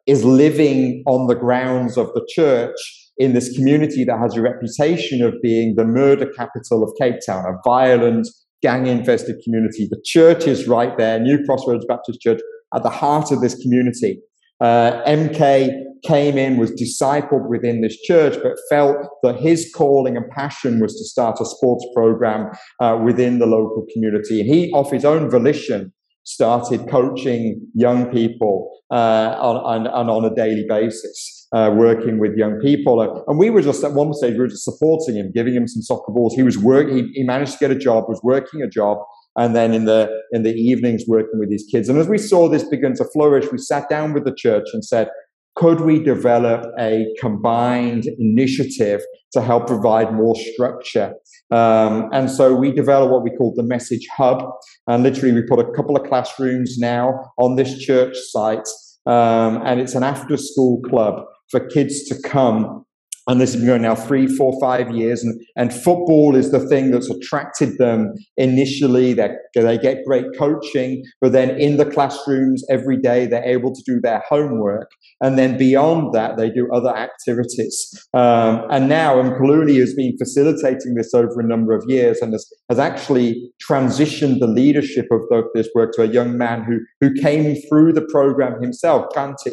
is 0.06 0.24
living 0.24 1.02
on 1.06 1.26
the 1.26 1.34
grounds 1.34 1.98
of 1.98 2.06
the 2.14 2.26
church 2.32 2.76
in 3.18 3.34
this 3.34 3.54
community 3.54 4.04
that 4.04 4.18
has 4.18 4.36
a 4.36 4.40
reputation 4.40 5.22
of 5.22 5.34
being 5.42 5.74
the 5.76 5.84
murder 5.84 6.26
capital 6.36 6.82
of 6.82 6.90
Cape 6.98 7.16
Town, 7.26 7.44
a 7.44 7.58
violent, 7.68 8.26
gang 8.62 8.86
infested 8.86 9.36
community. 9.44 9.86
The 9.90 10.00
church 10.04 10.46
is 10.46 10.66
right 10.66 10.96
there, 10.96 11.18
New 11.18 11.44
Crossroads 11.44 11.84
Baptist 11.86 12.20
Church, 12.20 12.40
at 12.74 12.82
the 12.82 12.90
heart 12.90 13.30
of 13.30 13.40
this 13.40 13.54
community. 13.62 14.20
Uh, 14.60 15.02
MK 15.06 15.84
came 16.02 16.38
in, 16.38 16.56
was 16.56 16.70
discipled 16.72 17.48
within 17.48 17.82
this 17.82 17.98
church, 18.02 18.36
but 18.42 18.52
felt 18.68 18.96
that 19.22 19.36
his 19.36 19.70
calling 19.74 20.16
and 20.16 20.28
passion 20.30 20.80
was 20.80 20.94
to 20.96 21.04
start 21.04 21.40
a 21.40 21.44
sports 21.44 21.84
program 21.94 22.50
uh, 22.80 22.98
within 23.02 23.38
the 23.38 23.46
local 23.46 23.86
community. 23.92 24.40
And 24.40 24.48
he, 24.48 24.70
off 24.72 24.90
his 24.90 25.04
own 25.04 25.30
volition, 25.30 25.92
started 26.24 26.88
coaching 26.88 27.60
young 27.74 28.06
people 28.06 28.70
uh, 28.90 29.34
on, 29.40 29.86
on, 29.86 30.08
on, 30.08 30.24
a 30.24 30.34
daily 30.34 30.64
basis, 30.68 31.48
uh, 31.52 31.72
working 31.74 32.18
with 32.18 32.36
young 32.36 32.58
people. 32.60 33.24
And 33.26 33.38
we 33.38 33.50
were 33.50 33.62
just 33.62 33.82
at 33.84 33.92
one 33.92 34.12
stage, 34.14 34.34
we 34.34 34.40
were 34.40 34.48
just 34.48 34.64
supporting 34.64 35.16
him, 35.16 35.32
giving 35.34 35.54
him 35.54 35.66
some 35.66 35.82
soccer 35.82 36.12
balls. 36.12 36.34
He 36.34 36.42
was 36.42 36.58
working, 36.58 36.96
he, 36.96 37.12
he 37.14 37.22
managed 37.24 37.52
to 37.52 37.58
get 37.58 37.70
a 37.70 37.78
job, 37.78 38.04
was 38.08 38.20
working 38.22 38.62
a 38.62 38.68
job, 38.68 38.98
and 39.36 39.54
then 39.54 39.72
in 39.72 39.84
the 39.84 40.10
in 40.32 40.42
the 40.42 40.54
evenings 40.54 41.04
working 41.06 41.38
with 41.38 41.50
these 41.50 41.66
kids. 41.70 41.88
And 41.88 41.98
as 41.98 42.08
we 42.08 42.18
saw 42.18 42.48
this 42.48 42.64
begin 42.68 42.94
to 42.94 43.04
flourish, 43.12 43.50
we 43.50 43.58
sat 43.58 43.88
down 43.88 44.12
with 44.12 44.24
the 44.24 44.34
church 44.34 44.66
and 44.72 44.84
said, 44.84 45.08
could 45.56 45.80
we 45.80 46.02
develop 46.02 46.64
a 46.78 47.06
combined 47.20 48.06
initiative 48.18 49.02
to 49.32 49.42
help 49.42 49.66
provide 49.66 50.12
more 50.14 50.34
structure? 50.34 51.12
Um, 51.50 52.08
and 52.12 52.30
so 52.30 52.54
we 52.54 52.72
developed 52.72 53.12
what 53.12 53.22
we 53.22 53.30
call 53.36 53.52
the 53.56 53.62
Message 53.62 54.06
Hub. 54.16 54.42
And 54.86 55.02
literally, 55.02 55.34
we 55.34 55.42
put 55.42 55.58
a 55.58 55.70
couple 55.72 55.96
of 55.96 56.08
classrooms 56.08 56.78
now 56.78 57.32
on 57.38 57.56
this 57.56 57.78
church 57.78 58.16
site. 58.16 58.66
Um, 59.06 59.62
and 59.64 59.80
it's 59.80 59.94
an 59.94 60.02
after 60.02 60.36
school 60.36 60.80
club 60.82 61.24
for 61.50 61.60
kids 61.60 62.04
to 62.04 62.20
come 62.22 62.84
and 63.30 63.40
this 63.40 63.52
has 63.52 63.60
been 63.60 63.68
going 63.68 63.82
now 63.82 63.94
three, 63.94 64.26
four, 64.26 64.58
five 64.60 64.90
years. 64.90 65.22
And, 65.22 65.40
and 65.54 65.72
football 65.72 66.34
is 66.34 66.50
the 66.50 66.66
thing 66.68 66.90
that's 66.90 67.08
attracted 67.08 67.78
them 67.78 68.12
initially. 68.36 69.12
They, 69.12 69.30
they 69.54 69.78
get 69.78 69.98
great 70.04 70.24
coaching, 70.36 71.04
but 71.20 71.30
then 71.30 71.50
in 71.50 71.76
the 71.76 71.84
classrooms 71.84 72.64
every 72.68 72.96
day, 72.96 73.26
they're 73.26 73.44
able 73.44 73.72
to 73.72 73.82
do 73.86 74.00
their 74.00 74.24
homework. 74.28 74.90
And 75.20 75.38
then 75.38 75.56
beyond 75.56 76.12
that, 76.12 76.38
they 76.38 76.50
do 76.50 76.68
other 76.72 76.96
activities. 76.96 77.92
Um, 78.14 78.64
and 78.68 78.88
now 78.88 79.22
Mkululi 79.22 79.78
has 79.78 79.94
been 79.94 80.16
facilitating 80.18 80.94
this 80.96 81.14
over 81.14 81.38
a 81.38 81.46
number 81.46 81.72
of 81.72 81.84
years 81.86 82.18
and 82.20 82.32
has, 82.32 82.52
has 82.68 82.80
actually 82.80 83.52
transitioned 83.70 84.40
the 84.40 84.48
leadership 84.48 85.06
of 85.12 85.20
this 85.54 85.68
work 85.72 85.92
to 85.92 86.02
a 86.02 86.08
young 86.08 86.36
man 86.36 86.64
who, 86.64 86.80
who 87.00 87.14
came 87.22 87.54
through 87.68 87.92
the 87.92 88.06
program 88.10 88.60
himself, 88.60 89.06
Kanti. 89.14 89.52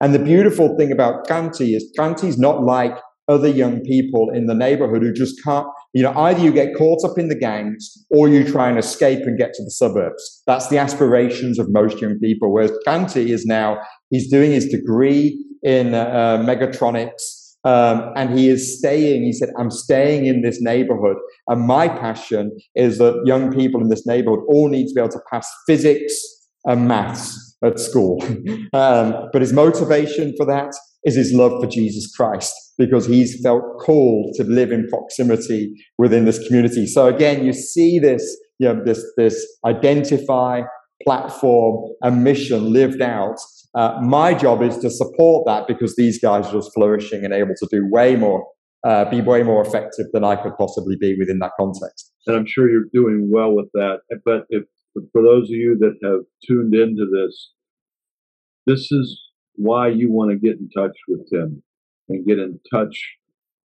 And 0.00 0.14
the 0.14 0.18
beautiful 0.18 0.76
thing 0.76 0.92
about 0.92 1.26
Kanti 1.26 1.74
is 1.74 1.92
Kanti's 1.98 2.38
not 2.38 2.62
like 2.62 2.96
other 3.28 3.48
young 3.48 3.80
people 3.80 4.30
in 4.30 4.46
the 4.46 4.54
neighborhood 4.54 5.02
who 5.02 5.12
just 5.12 5.42
can't, 5.44 5.66
you 5.92 6.02
know, 6.02 6.12
either 6.16 6.40
you 6.40 6.52
get 6.52 6.74
caught 6.76 7.04
up 7.04 7.18
in 7.18 7.28
the 7.28 7.34
gangs 7.34 7.92
or 8.10 8.28
you 8.28 8.42
try 8.42 8.68
and 8.68 8.78
escape 8.78 9.20
and 9.24 9.38
get 9.38 9.52
to 9.54 9.64
the 9.64 9.70
suburbs. 9.70 10.42
That's 10.46 10.68
the 10.68 10.78
aspirations 10.78 11.58
of 11.58 11.66
most 11.70 12.00
young 12.00 12.18
people. 12.18 12.52
Whereas 12.52 12.72
Kanti 12.86 13.30
is 13.30 13.44
now, 13.44 13.78
he's 14.10 14.30
doing 14.30 14.50
his 14.50 14.66
degree 14.66 15.44
in 15.62 15.94
uh, 15.94 16.38
mechatronics. 16.46 17.44
Um, 17.64 18.12
and 18.16 18.38
he 18.38 18.48
is 18.48 18.78
staying, 18.78 19.24
he 19.24 19.32
said, 19.32 19.50
I'm 19.58 19.70
staying 19.70 20.26
in 20.26 20.42
this 20.42 20.60
neighborhood. 20.62 21.16
And 21.48 21.66
my 21.66 21.88
passion 21.88 22.56
is 22.74 22.98
that 22.98 23.20
young 23.26 23.52
people 23.52 23.82
in 23.82 23.88
this 23.88 24.06
neighborhood 24.06 24.40
all 24.48 24.68
need 24.68 24.86
to 24.86 24.94
be 24.94 25.00
able 25.00 25.10
to 25.10 25.20
pass 25.30 25.46
physics 25.66 26.14
and 26.64 26.88
maths 26.88 27.56
at 27.62 27.78
school. 27.78 28.22
um, 28.72 29.28
but 29.32 29.42
his 29.42 29.52
motivation 29.52 30.32
for 30.36 30.46
that 30.46 30.72
is 31.04 31.16
his 31.16 31.32
love 31.34 31.60
for 31.60 31.66
Jesus 31.66 32.14
Christ 32.14 32.54
because 32.78 33.06
he's 33.06 33.40
felt 33.42 33.62
called 33.80 34.34
to 34.36 34.44
live 34.44 34.70
in 34.70 34.86
proximity 34.88 35.74
within 35.98 36.24
this 36.24 36.38
community. 36.46 36.86
So 36.86 37.08
again, 37.08 37.44
you 37.44 37.52
see 37.52 37.98
this, 37.98 38.22
you 38.58 38.68
know, 38.68 38.82
this, 38.84 39.04
this 39.16 39.44
identify, 39.66 40.62
platform, 41.02 41.92
and 42.02 42.22
mission 42.22 42.72
lived 42.72 43.02
out. 43.02 43.36
Uh, 43.74 43.98
my 44.00 44.32
job 44.32 44.62
is 44.62 44.78
to 44.78 44.90
support 44.90 45.44
that 45.46 45.66
because 45.66 45.96
these 45.96 46.20
guys 46.20 46.46
are 46.46 46.52
just 46.52 46.72
flourishing 46.72 47.24
and 47.24 47.34
able 47.34 47.54
to 47.58 47.68
do 47.70 47.86
way 47.90 48.14
more, 48.14 48.46
uh, 48.86 49.04
be 49.10 49.20
way 49.20 49.42
more 49.42 49.60
effective 49.60 50.06
than 50.12 50.24
I 50.24 50.36
could 50.36 50.56
possibly 50.56 50.96
be 50.96 51.16
within 51.18 51.40
that 51.40 51.52
context. 51.58 52.12
And 52.26 52.36
I'm 52.36 52.46
sure 52.46 52.70
you're 52.70 52.88
doing 52.92 53.28
well 53.32 53.54
with 53.54 53.68
that. 53.74 53.98
But 54.24 54.44
if 54.50 54.64
for 55.12 55.22
those 55.22 55.44
of 55.44 55.50
you 55.50 55.76
that 55.80 55.94
have 56.04 56.20
tuned 56.46 56.74
into 56.74 57.06
this, 57.12 57.52
this 58.66 58.92
is 58.92 59.20
why 59.54 59.88
you 59.88 60.12
want 60.12 60.30
to 60.30 60.36
get 60.36 60.58
in 60.58 60.68
touch 60.70 60.96
with 61.08 61.28
Tim 61.30 61.62
and 62.08 62.26
get 62.26 62.38
in 62.38 62.58
touch 62.70 63.18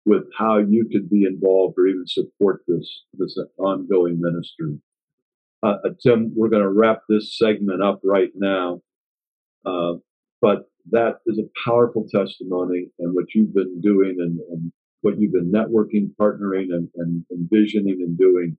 with 0.06 0.24
how 0.36 0.58
you 0.58 0.88
could 0.90 1.10
be 1.10 1.24
involved 1.24 1.74
or 1.78 1.86
even 1.86 2.06
support 2.06 2.62
this 2.66 3.04
this 3.14 3.38
ongoing 3.58 4.20
ministry. 4.20 4.78
Uh, 5.62 5.76
uh 5.84 5.90
Tim, 6.02 6.32
we're 6.34 6.48
going 6.48 6.62
to 6.62 6.70
wrap 6.70 7.02
this 7.08 7.36
segment 7.36 7.82
up 7.82 8.00
right 8.02 8.30
now, 8.34 8.80
uh, 9.66 9.94
but 10.40 10.70
that 10.90 11.18
is 11.26 11.38
a 11.38 11.68
powerful 11.68 12.06
testimony 12.12 12.86
and 12.98 13.14
what 13.14 13.34
you've 13.34 13.54
been 13.54 13.80
doing 13.80 14.16
and, 14.18 14.40
and 14.50 14.72
what 15.02 15.18
you've 15.18 15.32
been 15.32 15.52
networking, 15.52 16.10
partnering, 16.20 16.72
and, 16.72 16.88
and 16.96 17.24
envisioning 17.30 17.98
and 18.00 18.18
doing. 18.18 18.56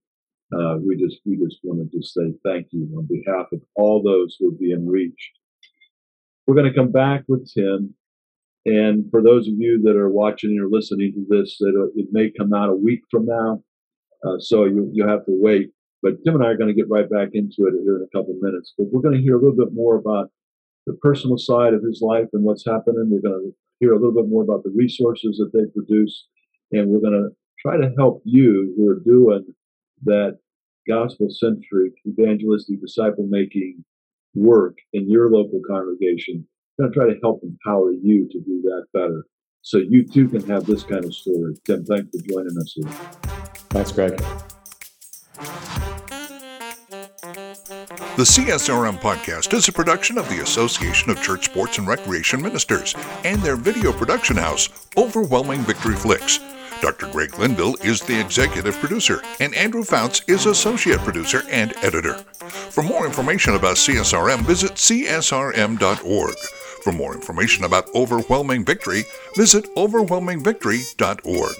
Uh, 0.53 0.77
we 0.85 0.97
just 0.97 1.21
we 1.25 1.37
just 1.37 1.59
wanted 1.63 1.91
to 1.91 2.03
say 2.03 2.33
thank 2.43 2.67
you 2.71 2.87
on 2.97 3.07
behalf 3.07 3.47
of 3.53 3.61
all 3.75 4.03
those 4.03 4.35
who 4.39 4.49
are 4.49 4.57
being 4.59 4.85
reached. 4.85 5.31
We're 6.45 6.55
going 6.55 6.71
to 6.71 6.77
come 6.77 6.91
back 6.91 7.23
with 7.27 7.49
Tim 7.53 7.95
and 8.65 9.09
for 9.09 9.23
those 9.23 9.47
of 9.47 9.55
you 9.57 9.81
that 9.83 9.95
are 9.95 10.09
watching 10.09 10.57
or 10.59 10.67
listening 10.69 11.13
to 11.13 11.25
this, 11.29 11.57
that 11.59 11.91
it 11.95 12.07
may 12.11 12.31
come 12.37 12.53
out 12.53 12.69
a 12.69 12.75
week 12.75 13.01
from 13.09 13.25
now, 13.25 13.63
uh, 14.25 14.37
so 14.39 14.65
you 14.65 14.89
you 14.93 15.07
have 15.07 15.25
to 15.25 15.37
wait. 15.41 15.71
But 16.03 16.23
Tim 16.23 16.35
and 16.35 16.43
I 16.43 16.47
are 16.47 16.57
going 16.57 16.69
to 16.69 16.75
get 16.75 16.89
right 16.89 17.09
back 17.09 17.29
into 17.33 17.67
it 17.67 17.73
here 17.83 17.97
in 17.97 18.03
a 18.07 18.17
couple 18.17 18.33
of 18.33 18.41
minutes. 18.41 18.73
But 18.77 18.87
we're 18.91 19.01
going 19.01 19.15
to 19.15 19.21
hear 19.21 19.35
a 19.35 19.39
little 19.39 19.55
bit 19.55 19.73
more 19.73 19.95
about 19.95 20.31
the 20.85 20.93
personal 20.93 21.37
side 21.37 21.73
of 21.73 21.83
his 21.83 22.01
life 22.01 22.27
and 22.33 22.43
what's 22.43 22.65
happening. 22.65 23.09
We're 23.09 23.29
going 23.29 23.51
to 23.51 23.55
hear 23.79 23.93
a 23.93 23.97
little 23.97 24.13
bit 24.13 24.29
more 24.29 24.43
about 24.43 24.63
the 24.63 24.73
resources 24.75 25.37
that 25.37 25.51
they 25.53 25.65
produce, 25.73 26.27
and 26.71 26.89
we're 26.89 27.01
going 27.01 27.13
to 27.13 27.29
try 27.59 27.77
to 27.77 27.93
help 27.97 28.21
you 28.25 28.73
who 28.77 28.89
are 28.89 28.99
doing 28.99 29.45
that 30.03 30.37
gospel 30.87 31.27
centric, 31.29 31.93
evangelistic, 32.07 32.81
disciple 32.81 33.27
making 33.29 33.83
work 34.33 34.77
in 34.93 35.09
your 35.09 35.29
local 35.29 35.61
congregation 35.67 36.47
going 36.81 36.91
to 36.91 36.99
try 36.99 37.07
to 37.13 37.19
help 37.21 37.41
empower 37.43 37.91
you 37.91 38.27
to 38.31 38.39
do 38.39 38.61
that 38.63 38.85
better 38.93 39.25
so 39.61 39.77
you 39.77 40.05
too 40.07 40.27
can 40.27 40.43
have 40.49 40.65
this 40.65 40.83
kind 40.83 41.05
of 41.05 41.13
story. 41.13 41.55
Tim, 41.65 41.85
thanks 41.85 42.09
for 42.09 42.27
joining 42.27 42.57
us 42.57 42.73
here. 42.75 42.89
Thanks, 43.69 43.91
Greg. 43.91 44.17
The 48.17 48.25
CSRM 48.25 48.99
podcast 48.99 49.53
is 49.53 49.67
a 49.67 49.71
production 49.71 50.17
of 50.17 50.27
the 50.29 50.41
Association 50.41 51.09
of 51.11 51.21
Church 51.21 51.45
Sports 51.45 51.77
and 51.77 51.87
Recreation 51.87 52.41
Ministers 52.41 52.95
and 53.23 53.41
their 53.41 53.55
video 53.55 53.93
production 53.93 54.35
house, 54.35 54.69
Overwhelming 54.97 55.61
Victory 55.61 55.95
Flicks. 55.95 56.39
Dr. 56.81 57.07
Greg 57.11 57.37
Linville 57.37 57.75
is 57.83 58.01
the 58.01 58.19
executive 58.19 58.75
producer, 58.75 59.21
and 59.39 59.53
Andrew 59.53 59.83
Fouts 59.83 60.23
is 60.27 60.47
associate 60.47 60.99
producer 60.99 61.43
and 61.51 61.73
editor. 61.83 62.15
For 62.15 62.81
more 62.81 63.05
information 63.05 63.53
about 63.53 63.75
CSRM, 63.75 64.41
visit 64.41 64.71
csrm.org. 64.71 66.35
For 66.81 66.91
more 66.91 67.13
information 67.13 67.63
about 67.63 67.93
Overwhelming 67.93 68.65
Victory, 68.65 69.03
visit 69.35 69.73
overwhelmingvictory.org. 69.75 71.55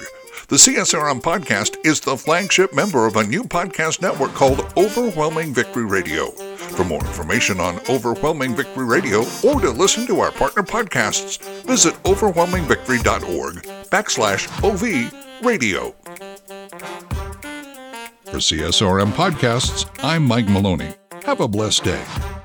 The 0.48 0.56
CSRM 0.56 1.22
podcast 1.22 1.78
is 1.86 2.00
the 2.00 2.18
flagship 2.18 2.74
member 2.74 3.06
of 3.06 3.16
a 3.16 3.24
new 3.24 3.44
podcast 3.44 4.02
network 4.02 4.34
called 4.34 4.66
Overwhelming 4.76 5.54
Victory 5.54 5.86
Radio. 5.86 6.32
For 6.32 6.84
more 6.84 7.00
information 7.02 7.60
on 7.60 7.80
Overwhelming 7.88 8.56
Victory 8.56 8.86
Radio 8.86 9.20
or 9.44 9.62
to 9.62 9.70
listen 9.70 10.08
to 10.08 10.20
our 10.20 10.32
partner 10.32 10.64
podcasts, 10.64 11.40
visit 11.64 11.94
overwhelmingvictory.org 12.04 13.56
backslash 13.90 14.50
OV 14.64 15.14
radio. 15.46 15.92
For 18.26 18.38
CSRM 18.38 19.12
Podcasts, 19.12 19.88
I'm 20.04 20.26
Mike 20.26 20.48
Maloney. 20.48 20.96
Have 21.24 21.42
a 21.42 21.48
blessed 21.48 21.84
day. 21.84 22.41